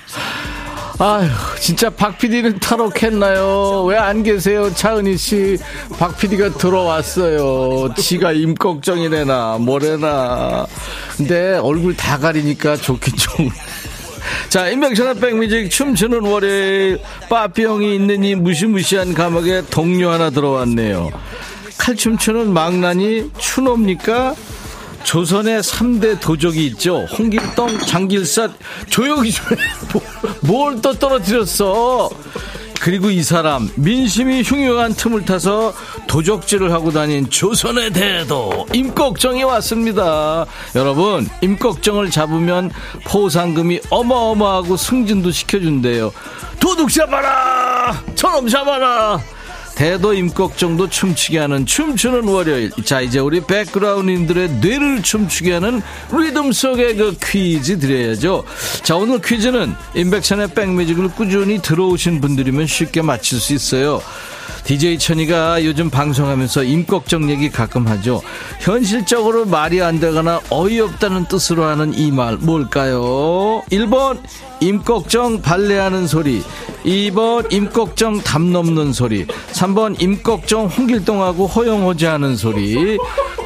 [1.03, 1.28] 아휴,
[1.59, 3.84] 진짜 박 PD는 탈옥했나요?
[3.84, 4.70] 왜 안 계세요?
[4.74, 5.57] 차은희 씨.
[5.98, 7.94] 박 PD가 들어왔어요.
[7.94, 10.66] 지가 임꺽정이래나, 뭐래나.
[11.16, 13.48] 근데 얼굴 다 가리니까 좋긴 좀.
[14.51, 17.01] 자, 인백션의 백뮤직 춤추는 월요일.
[17.30, 21.11] 빠삐형이 있는 이 무시무시한 감옥에 동료 하나 들어왔네요.
[21.78, 24.34] 칼춤 추는 망나니 추노입니까?
[25.05, 27.05] 조선의 3대 도적이 있죠.
[27.07, 28.53] 홍길동, 장길삿,
[28.88, 29.62] 조용히 좀 해.
[30.42, 32.11] 뭘또 떨어뜨렸어.
[32.80, 35.74] 그리고 이 사람 민심이 흉흉한 틈을 타서
[36.07, 40.46] 도적질을 하고 다닌 조선의 대도 임꺽정이 왔습니다.
[40.74, 42.70] 여러분 임꺽정을 잡으면
[43.05, 46.11] 포상금이 어마어마하고 승진도 시켜준대요.
[46.59, 48.03] 도둑 잡아라!
[48.14, 49.20] 저놈 잡아라!
[49.81, 52.70] 대도 임꺽정도 춤추게 하는 춤추는 월요일.
[52.85, 55.81] 자, 이제 우리 백그라운드님들의 뇌를 춤추게 하는
[56.12, 58.45] 리듬 속의 그 퀴즈 드려야죠.
[58.83, 64.03] 자, 오늘 퀴즈는 인백션의 백뮤직을 꾸준히 들어오신 분들이면 쉽게 맞힐 수 있어요.
[64.64, 68.22] DJ 천이가 요즘 방송하면서 임꺽정 얘기 가끔 하죠.
[68.61, 73.62] 현실적으로 말이 안 되거나 어이없다는 뜻으로 하는 이 말 뭘까요?
[73.70, 74.18] 1번
[74.61, 76.42] 임꺽정 발레하는 소리
[76.84, 82.98] 2번 임꺽정 담 넘는 소리 3번 임꺽정 홍길동하고 허용호지 하는 소리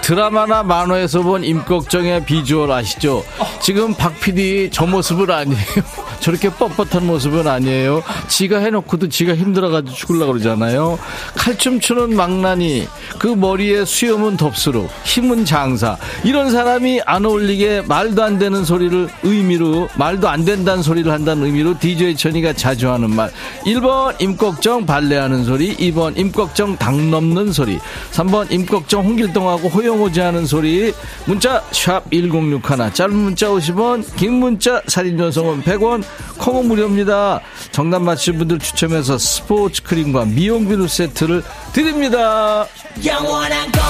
[0.05, 3.25] 드라마나 만화에서 본 임꺽정의 비주얼 아시죠?
[3.63, 5.65] 지금 박 PD 저 모습은 아니에요.
[6.21, 8.03] 저렇게 뻣뻣한 모습은 아니에요.
[8.29, 10.99] 지가 해놓고도 지가 힘들어가지고 죽으려고 그러잖아요.
[11.35, 12.87] 칼춤 추는 망나니,
[13.19, 15.97] 그 머리에 수염은 덥수룩, 힘은 장사.
[16.23, 21.79] 이런 사람이 안 어울리게 말도 안 되는 소리를 의미로, 말도 안 된다는 소리를 한다는 의미로
[21.79, 23.31] DJ 천이가 자주 하는 말.
[23.65, 27.79] 1번 임꺽정 발레하는 소리, 2번 임꺽정 당 넘는 소리,
[28.13, 30.93] 3번 임꺽정 홍길동하고 호영 호지 하는 소리.
[31.25, 36.03] 문자 샵 1061, 짧은 문자 50원, 긴 문자 사진 전송은 100원,
[36.39, 37.41] 콩은 무료입니다.
[37.73, 41.43] 정답 맞힌 분들 추첨해서 스포츠 크림과 미용 비누 세트를
[41.73, 42.67] 드립니다.
[43.05, 43.83] 영원한 건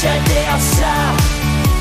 [0.00, 0.82] 절대 없어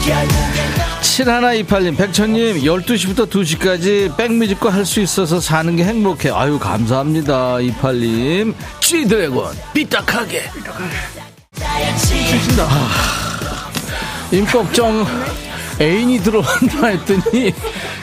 [0.05, 6.29] 결국엔 너 7128님, 백천님, 12시부터 2시까지 백뮤직과 할 수 있어서 사는 게 행복해.
[6.29, 7.57] 아유, 감사합니다.
[7.57, 8.53] 28님.
[8.79, 10.43] G드래곤, 삐딱하게.
[14.31, 15.05] 임꺽정
[15.79, 17.53] 애인이 들어왔나 했더니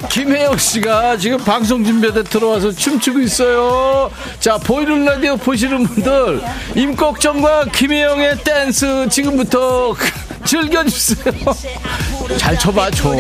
[0.09, 4.11] 김혜영 씨가 지금 방송 준비하다 들어와서 춤추고 있어요.
[4.38, 6.40] 자, 보이는 라디오 보시는 분들
[6.76, 9.94] 임꺽정과 김혜영의 댄스 지금부터
[10.46, 11.34] 즐겨주세요.
[12.38, 13.11] 잘 쳐봐, 줘.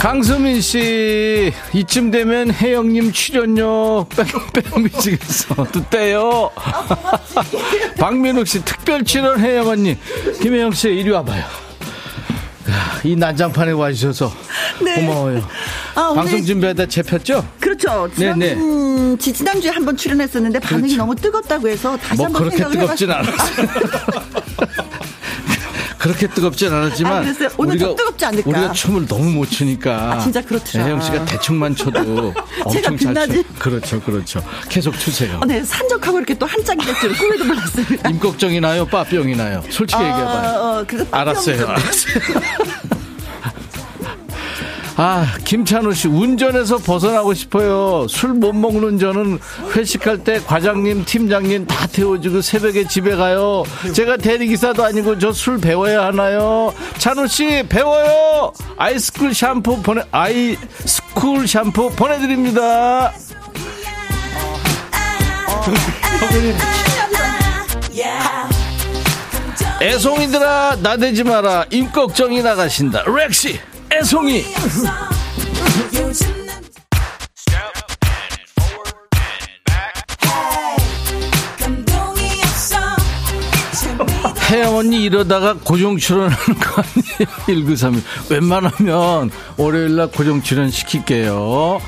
[0.00, 4.06] 강수민 씨, 이쯤 되면 혜영님 출연료
[4.54, 6.50] 백뮤직에서 또 떼요.
[7.98, 9.98] 박민욱 씨, 특별 출연 혜영 언니.
[10.40, 11.40] 김혜영 씨, 이리 와봐요.
[11.42, 14.32] 야, 이 난장판에 와주셔서
[14.78, 15.46] 고마워요.
[15.94, 17.46] 아, 방송 준비하다 잡혔죠?
[17.60, 18.08] 그렇죠.
[18.16, 18.60] 지난, 네, 네.
[18.60, 20.96] 음, 지- 지난주에 한번 출연했었는데 반응이 그렇죠.
[20.96, 23.28] 너무 뜨겁다고 해서 다시 뭐 한번 그렇게 생각을 뜨겁진 해봤어요.
[23.28, 23.68] 않았어요.
[26.00, 27.48] 그렇게 뜨겁진 않았지만 아.
[27.58, 28.48] 오늘 좀 뜨겁지 않을까?
[28.50, 30.84] 우리가 춤을 너무 못 추니까 아, 진짜 그렇더라.
[30.86, 32.32] 혜영 씨가 대충만 쳐도
[32.64, 33.14] 엄청 잘?
[33.14, 33.42] 춰.
[33.58, 34.42] 그렇죠, 그렇죠.
[34.70, 35.38] 계속 추세요.
[35.42, 38.08] 어, 네, 산적하고 이렇게 또 한 짝이 될 줄은 꿈에도 몰랐습니다.
[38.10, 39.62] 임꺽정이 나요, 빠뿅이 나요.
[39.70, 40.58] 솔직히 얘기해봐요.
[40.58, 41.70] 어, 어, 그래서 알았어요, 뿅.
[41.70, 42.14] 알았어요.
[45.02, 48.06] 아, 김찬우 씨, 운전해서 벗어나고 싶어요.
[48.06, 49.38] 술 못 먹는 저는
[49.74, 53.64] 회식할 때 과장님, 팀장님 다 태워주고 새벽에 집에 가요.
[53.94, 56.74] 제가 대리기사도 아니고 저 술 배워야 하나요?
[56.98, 58.52] 찬우 씨, 배워요!
[58.76, 63.10] 아이스쿨 샴푸 보내, 아이스쿨 샴푸 보내드립니다.
[69.80, 71.64] 애송이들아, 나대지 마라.
[71.70, 73.04] 임꺽정이 나가신다.
[73.06, 73.58] 렉시,
[73.92, 74.44] 애송이.
[84.50, 87.28] 혜영 언니 이러다가 고정 출연하는 거 아니에요?
[87.46, 88.02] 1931.
[88.30, 91.80] 웬만하면 월요일날 고정 출연 시킬게요.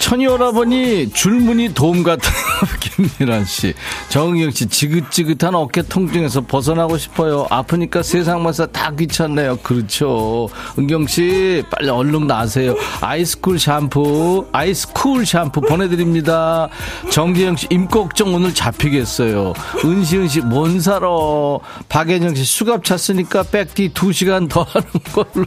[0.00, 2.32] 천이 오라버니 줄무늬 도움 같은
[2.80, 3.74] 김미란 씨,
[4.08, 7.46] 정은경 씨 지긋지긋한 어깨 통증에서 벗어나고 싶어요.
[7.50, 9.58] 아프니까 세상 마사 다 귀찮네요.
[9.58, 10.48] 그렇죠.
[10.78, 12.74] 은경 씨 빨리 얼른 나세요.
[13.02, 16.68] 아이스쿨 샴푸, 아이스쿨 샴푸 보내드립니다.
[17.10, 19.52] 정기영 씨 임꺽정 오늘 잡히겠어요.
[19.84, 21.60] 은시은 씨 뭔 사러?
[21.90, 25.46] 박예정 씨 수갑 찼으니까 백디 2 시간 더 하는 걸로.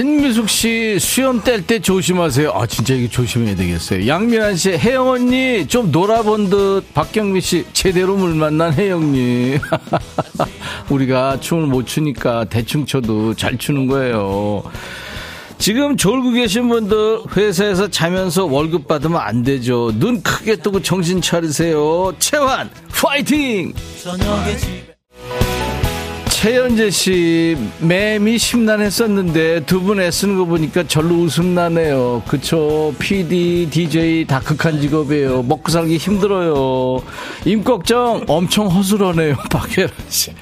[0.00, 2.52] 신미숙 씨 수염 뗄 때 조심하세요.
[2.54, 4.06] 아 진짜 이게 조심해야 되겠어요.
[4.06, 6.94] 양미란 씨 혜영 언니 좀 놀아본 듯.
[6.94, 9.58] 박경미 씨 제대로 물 만난 혜영님.
[10.90, 14.62] 우리가 춤을 못 추니까 대충 춰도 잘 추는 거예요.
[15.58, 19.90] 지금 졸고 계신 분들 회사에서 자면서 월급 받으면 안 되죠.
[19.98, 22.14] 눈 크게 뜨고 정신 차리세요.
[22.20, 23.72] 채환 파이팅!
[26.40, 32.22] 최현재 씨, 맴이 심란했었는데 두 분 애쓰는 거 보니까 절로 웃음 나네요.
[32.26, 32.94] 그쵸.
[32.98, 35.42] PD, DJ 다 극한 직업이에요.
[35.42, 37.02] 먹고 살기 힘들어요.
[37.44, 39.34] 임꺽정 엄청 허술하네요.
[39.52, 40.32] 박혜란 씨.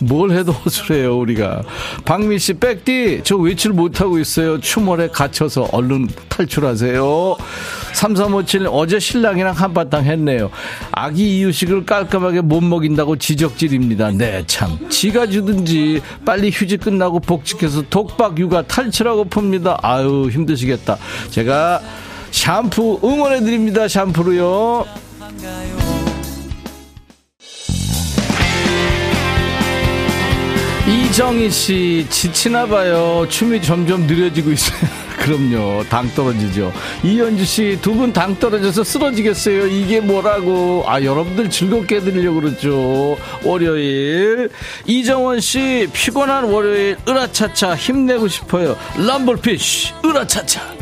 [0.00, 1.62] 뭘 해도 허술해요, 우리가.
[2.04, 4.60] 박미 씨, 백디, 저 외출 못하고 있어요.
[4.60, 7.36] 추월에 갇혀서 얼른 탈출하세요.
[7.92, 10.50] 3357, 어제 신랑이랑 한바탕 했네요.
[10.92, 14.12] 아기 이유식을 깔끔하게 못 먹인다고 지적질입니다.
[14.12, 14.88] 네, 참.
[14.88, 19.78] 지가 주든지 빨리 휴지 끝나고 복직해서 독박 육아 탈출하고 풉니다.
[19.82, 20.96] 아유, 힘드시겠다.
[21.30, 21.80] 제가
[22.30, 23.88] 샴푸 응원해드립니다.
[23.88, 24.86] 샴푸로요.
[31.20, 33.26] 이정희 씨 지치나 봐요.
[33.28, 34.78] 춤이 점점 느려지고 있어요.
[35.20, 35.84] 그럼요.
[35.90, 36.72] 당 떨어지죠.
[37.04, 39.66] 이현주 씨 두 분 당 떨어져서 쓰러지겠어요.
[39.66, 40.82] 이게 뭐라고.
[40.86, 43.18] 아, 여러분들 즐겁게 해드리려고 그러죠.
[43.44, 44.48] 월요일.
[44.86, 48.74] 이정원 씨 피곤한 월요일 으라차차 힘내고 싶어요.
[48.96, 50.79] 럼블피쉬 으라차차.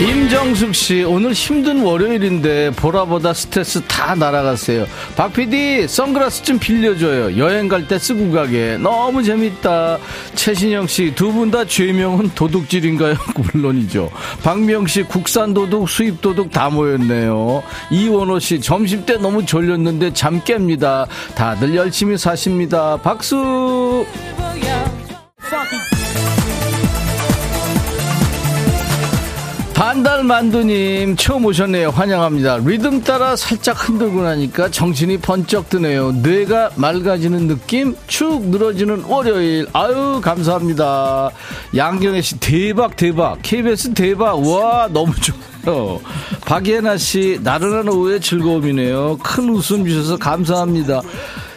[0.00, 4.86] 임정숙 씨, 오늘 힘든 월요일인데 보라보다 스트레스 다 날아갔어요.
[5.14, 7.36] 박 PD, 선글라스 좀 빌려줘요.
[7.36, 8.78] 여행 갈 때 쓰고 가게.
[8.78, 9.98] 너무 재밌다.
[10.34, 13.14] 최신영 씨, 두 분 다 죄명은 도둑질인가요?
[13.52, 14.10] 물론이죠.
[14.42, 17.62] 박미영 씨, 국산 도둑, 수입 도둑 다 모였네요.
[17.90, 21.06] 이원호 씨, 점심 때 너무 졸렸는데 잠 깹니다.
[21.34, 22.96] 다들 열심히 사십니다.
[23.02, 24.06] 박수!
[29.80, 31.88] 반달만두님 처음 오셨네요.
[31.88, 32.58] 환영합니다.
[32.58, 36.12] 리듬 따라 살짝 흔들고 나니까 정신이 번쩍 드네요.
[36.12, 37.96] 뇌가 맑아지는 느낌?
[38.06, 39.66] 축 늘어지는 월요일.
[39.72, 41.30] 아유 감사합니다.
[41.74, 43.38] 양경혜 씨 대박 대박.
[43.40, 44.46] KBS 대박.
[44.46, 45.14] 와 너무
[45.64, 45.98] 좋아요.
[46.44, 49.16] 박예나 씨 나른한 오후의 즐거움이네요.
[49.22, 51.00] 큰 웃음 주셔서 감사합니다.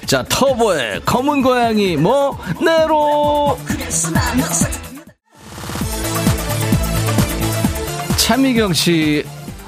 [0.06, 3.58] 자 터보의 검은 고양이 뭐 네로.
[8.24, 9.26] 차미경 씨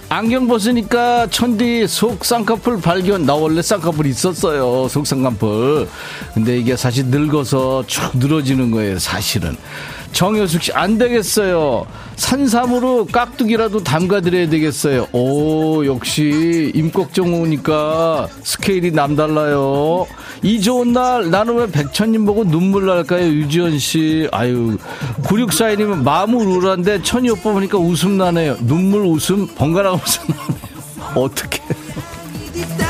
[0.08, 3.26] 안경 벗으니까 천디 속 쌍꺼풀 발견.
[3.26, 5.89] 나 원래 쌍꺼풀 있었어요 속 쌍꺼풀.
[6.34, 9.58] 근데 이게 사실 늙어서 쭉 늘어지는 거예요 사실은
[10.16, 11.86] 정효숙 씨 안 되겠어요.
[12.16, 15.07] 산삼으로 깍두기라도 담가드려야 되겠어요.
[15.11, 20.07] 오 역시 임꺽정 오니까 스케일이 남달라요.
[20.41, 24.30] 이 좋은 날 나는 왜 백천님 보고 눈물 날까요 유지연 씨?
[24.32, 24.78] 아유
[25.24, 28.55] 9642님은 마음은 우울한데 천이 오빠 보니까 웃음 나네요.
[28.61, 31.24] 눈물 웃음 번갈아 웃음 나네요.
[31.26, 31.61] 어떻게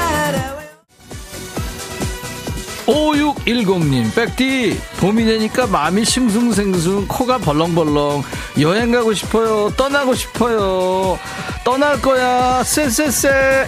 [2.85, 8.23] 5610님, 백디, 봄이 되니까 마음이 싱숭생숭, 코가 벌렁벌렁,
[8.61, 11.19] 여행 가고 싶어요, 떠나고 싶어요,
[11.63, 13.67] 떠날 거야, 쎄쎄쎄.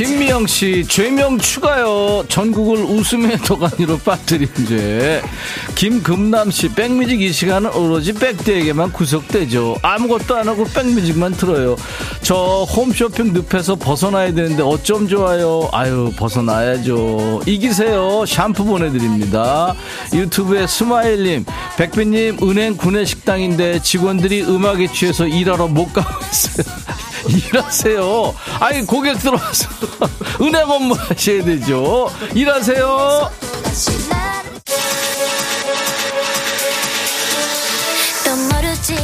[0.00, 2.24] 김미영 씨, 죄명 추가요.
[2.26, 5.20] 전국을 웃음의 도가니로 빠뜨린 죄.
[5.74, 9.76] 김금남 씨, 백뮤직 이 시간은 오로지 백대에게만 구속되죠.
[9.82, 11.76] 아무것도 안 하고 백뮤직만 틀어요.
[12.22, 15.68] 저 홈쇼핑 늪에서 벗어나야 되는데 어쩜 좋아요.
[15.70, 17.42] 아유, 벗어나야죠.
[17.44, 18.24] 이기세요.
[18.26, 19.74] 샴푸 보내드립니다.
[20.14, 21.44] 유튜브에 스마일님,
[21.76, 26.64] 백비님, 은행 구내식당인데 직원들이 음악에 취해서 일하러 못 가고 있어요.
[27.48, 28.34] 일하세요.
[28.58, 29.68] 아니, 고객 들어와서
[30.42, 32.10] 은행 업무 하셔야 되죠.
[32.34, 33.30] 일하세요.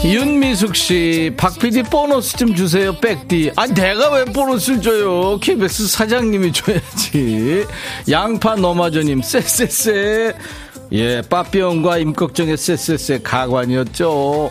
[0.04, 3.52] 윤미숙 씨, 박 PD 보너스 좀 주세요, 백디.
[3.56, 5.38] 아, 내가 왜 보너스를 줘요?
[5.40, 7.66] KBS 사장님이 줘야지.
[8.10, 10.34] 양파 너마저님, 쎄쎄쎄.
[10.92, 14.50] 예, 빠삐용과 임꺽정의 쎄쎄쎄 가관이었죠.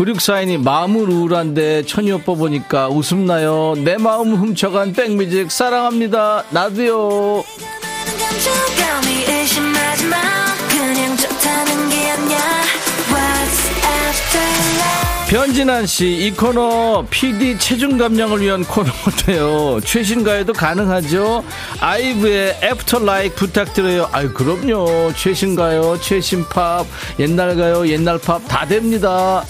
[0.00, 3.74] 9642님, 마음은 우울한데 천이 오빠 보니까 웃음 나요.
[3.76, 6.44] 내 마음 훔쳐간 백뮤직 사랑합니다.
[6.48, 7.44] 나도요.
[15.28, 19.80] 변진환 씨, 이 코너 PD 체중 감량을 위한 코너인데요.
[19.84, 21.44] 최신가요도 가능하죠?
[21.78, 24.08] 아이브의 After Like 부탁드려요.
[24.12, 25.12] 아유, 그럼요.
[25.14, 26.84] 최신가요, 최신 팝,
[27.20, 29.44] 옛날 가요, 옛날 팝 다 됩니다.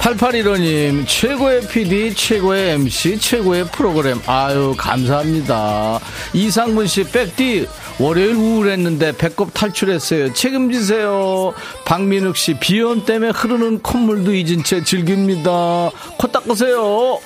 [0.00, 4.18] 8815님, 최고의 PD, 최고의 MC, 최고의 프로그램.
[4.26, 6.00] 아유, 감사합니다.
[6.32, 10.32] 이상문 씨, 백디, 월요일 우울했는데 배꼽 탈출했어요.
[10.32, 11.52] 책임지세요.
[11.84, 15.90] 박민욱 씨, 비염 때문에 흐르는 콧물도 잊은 채 즐깁니다.
[16.18, 17.20] 코 닦으세요.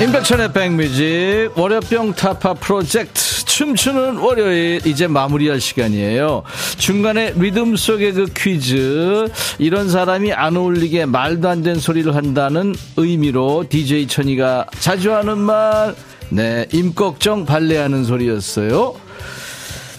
[0.00, 6.42] 임백천의 백뮤직 월요병 타파 프로젝트 춤추는 월요일 이제 마무리할 시간이에요.
[6.78, 9.28] 중간에 리듬 속의 그 퀴즈
[9.58, 15.94] 이런 사람이 안 어울리게 말도 안 되는 소리를 한다는 의미로 DJ 천이가 자주 하는 말
[16.30, 19.09] 네, 임꺽정 발레하는 소리였어요.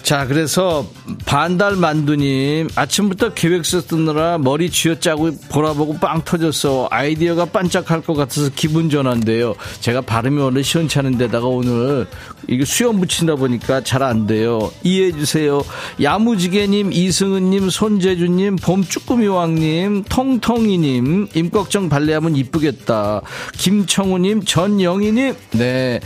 [0.02, 0.84] 자, 그래서
[1.26, 6.88] 반달 만두님 아침부터 계획서 쓰느라 머리 쥐어짜고 보라보고 빵 터졌어.
[6.90, 9.54] 아이디어가 반짝할 것 같아서 기분 전환데요.
[9.80, 12.06] 제가 발음이 원래 시원찮은 데다가 오늘
[12.48, 14.72] 이게 수염 붙인다 보니까 잘 안 돼요.
[14.82, 15.62] 이해해 주세요.
[16.02, 23.22] 야무지게님, 이승은님, 손재주님, 봄쭈꾸미왕님, 통통이님, 임꺽정 발레하면 이쁘겠다.
[23.58, 26.00] 김청우님, 전영희님, 네.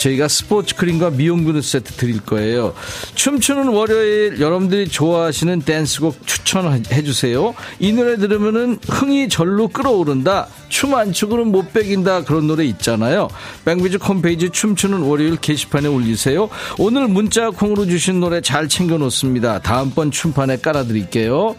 [0.00, 2.74] 저희가 스포츠 크림과 미용 비누 세트 드릴 거예요.
[3.14, 7.54] 춤추는 월요일 여러분들이 좋아하시는 댄스곡 추천해 주세요.
[7.78, 10.48] 이 노래 들으면은 흥이 절로 끌어오른다.
[10.68, 12.24] 춤 안 추고는 못 베긴다.
[12.24, 13.28] 그런 노래 있잖아요.
[13.64, 16.48] 백뮤직 홈페이지 춤추는 월요일 게시판에 올리세요.
[16.78, 19.60] 오늘 문자 콩으로 주신 노래 잘 챙겨 놓습니다.
[19.60, 21.54] 다음번 춤판에 깔아 드릴게요.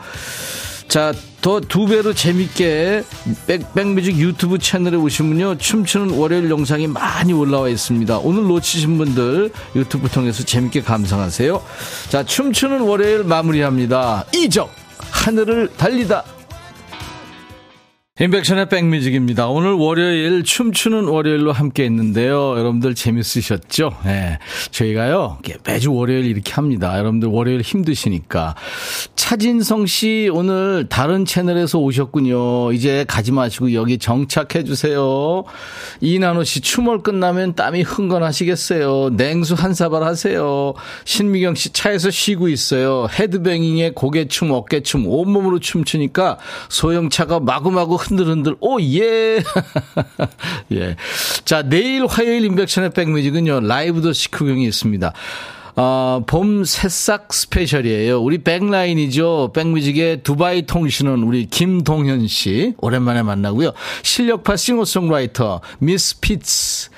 [0.91, 3.03] 자, 더 두 배로 재밌게
[3.47, 5.57] 백, 백뮤직 유튜브 채널에 오시면요.
[5.57, 8.17] 춤추는 월요일 영상이 많이 올라와 있습니다.
[8.17, 11.63] 오늘 놓치신 분들 유튜브 통해서 재밌게 감상하세요.
[12.09, 14.25] 자, 춤추는 월요일 마무리합니다.
[14.35, 14.69] 이적
[15.11, 16.25] 하늘을 달리다.
[18.20, 19.47] 인백션의 백뮤직입니다.
[19.47, 22.57] 오늘 월요일 춤추는 월요일로 함께 했는데요.
[22.59, 23.93] 여러분들 재밌으셨죠?
[24.03, 24.38] 네.
[24.72, 26.99] 저희가요, 매주 월요일 이렇게 합니다.
[26.99, 28.55] 여러분들 월요일 힘드시니까.
[29.16, 32.74] 차진성 씨 오늘 다른 채널에서 오셨군요.
[32.74, 35.45] 이제 가지 마시고 여기 정착해 주세요.
[36.01, 39.12] 이나노 씨 춤을 끝나면 땀이 흥건하시겠어요.
[39.16, 40.74] 냉수 한 사발 하세요.
[41.05, 43.07] 신미경 씨 차에서 쉬고 있어요.
[43.09, 49.41] 헤드뱅잉에 고개춤, 어깨춤, 온몸으로 춤추니까 소형차가 마구마구 흔들흔들, 오, 예!
[50.72, 50.95] 예.
[51.45, 55.14] 자, 내일 화요일 인백션의 백뮤직은요, 라이브 더 시크경이 있습니다.
[55.78, 58.20] 어, 봄 새싹 스페셜이에요.
[58.22, 59.52] 우리 백라인이죠.
[59.54, 62.74] 백뮤직의 두바이 통신은 우리 김동현 씨.
[62.80, 63.72] 오랜만에 만나고요.
[64.04, 66.89] 실력파 싱어송라이터, 미스 피츠.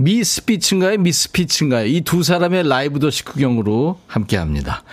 [0.00, 0.98] 미스 피츠인가요?
[0.98, 1.86] 미스 피츠인가요?
[1.86, 4.84] 이 두 사람의 라이브 더 시크경으로 함께 합니다.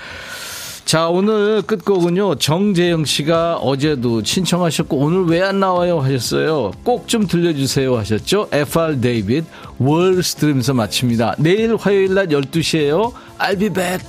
[0.85, 5.99] 자, 오늘 끝곡은요, 정재영 씨가 어제도 신청하셨고, 오늘 왜 안 나와요?
[5.99, 6.71] 하셨어요.
[6.83, 7.95] 꼭 좀 들려주세요.
[7.97, 8.49] 하셨죠?
[8.51, 9.45] FR 데이빗,
[9.79, 11.35] 월스 들으면서 마칩니다.
[11.39, 13.11] 내일 화요일 낮 12시에요.
[13.39, 14.05] I'll be back.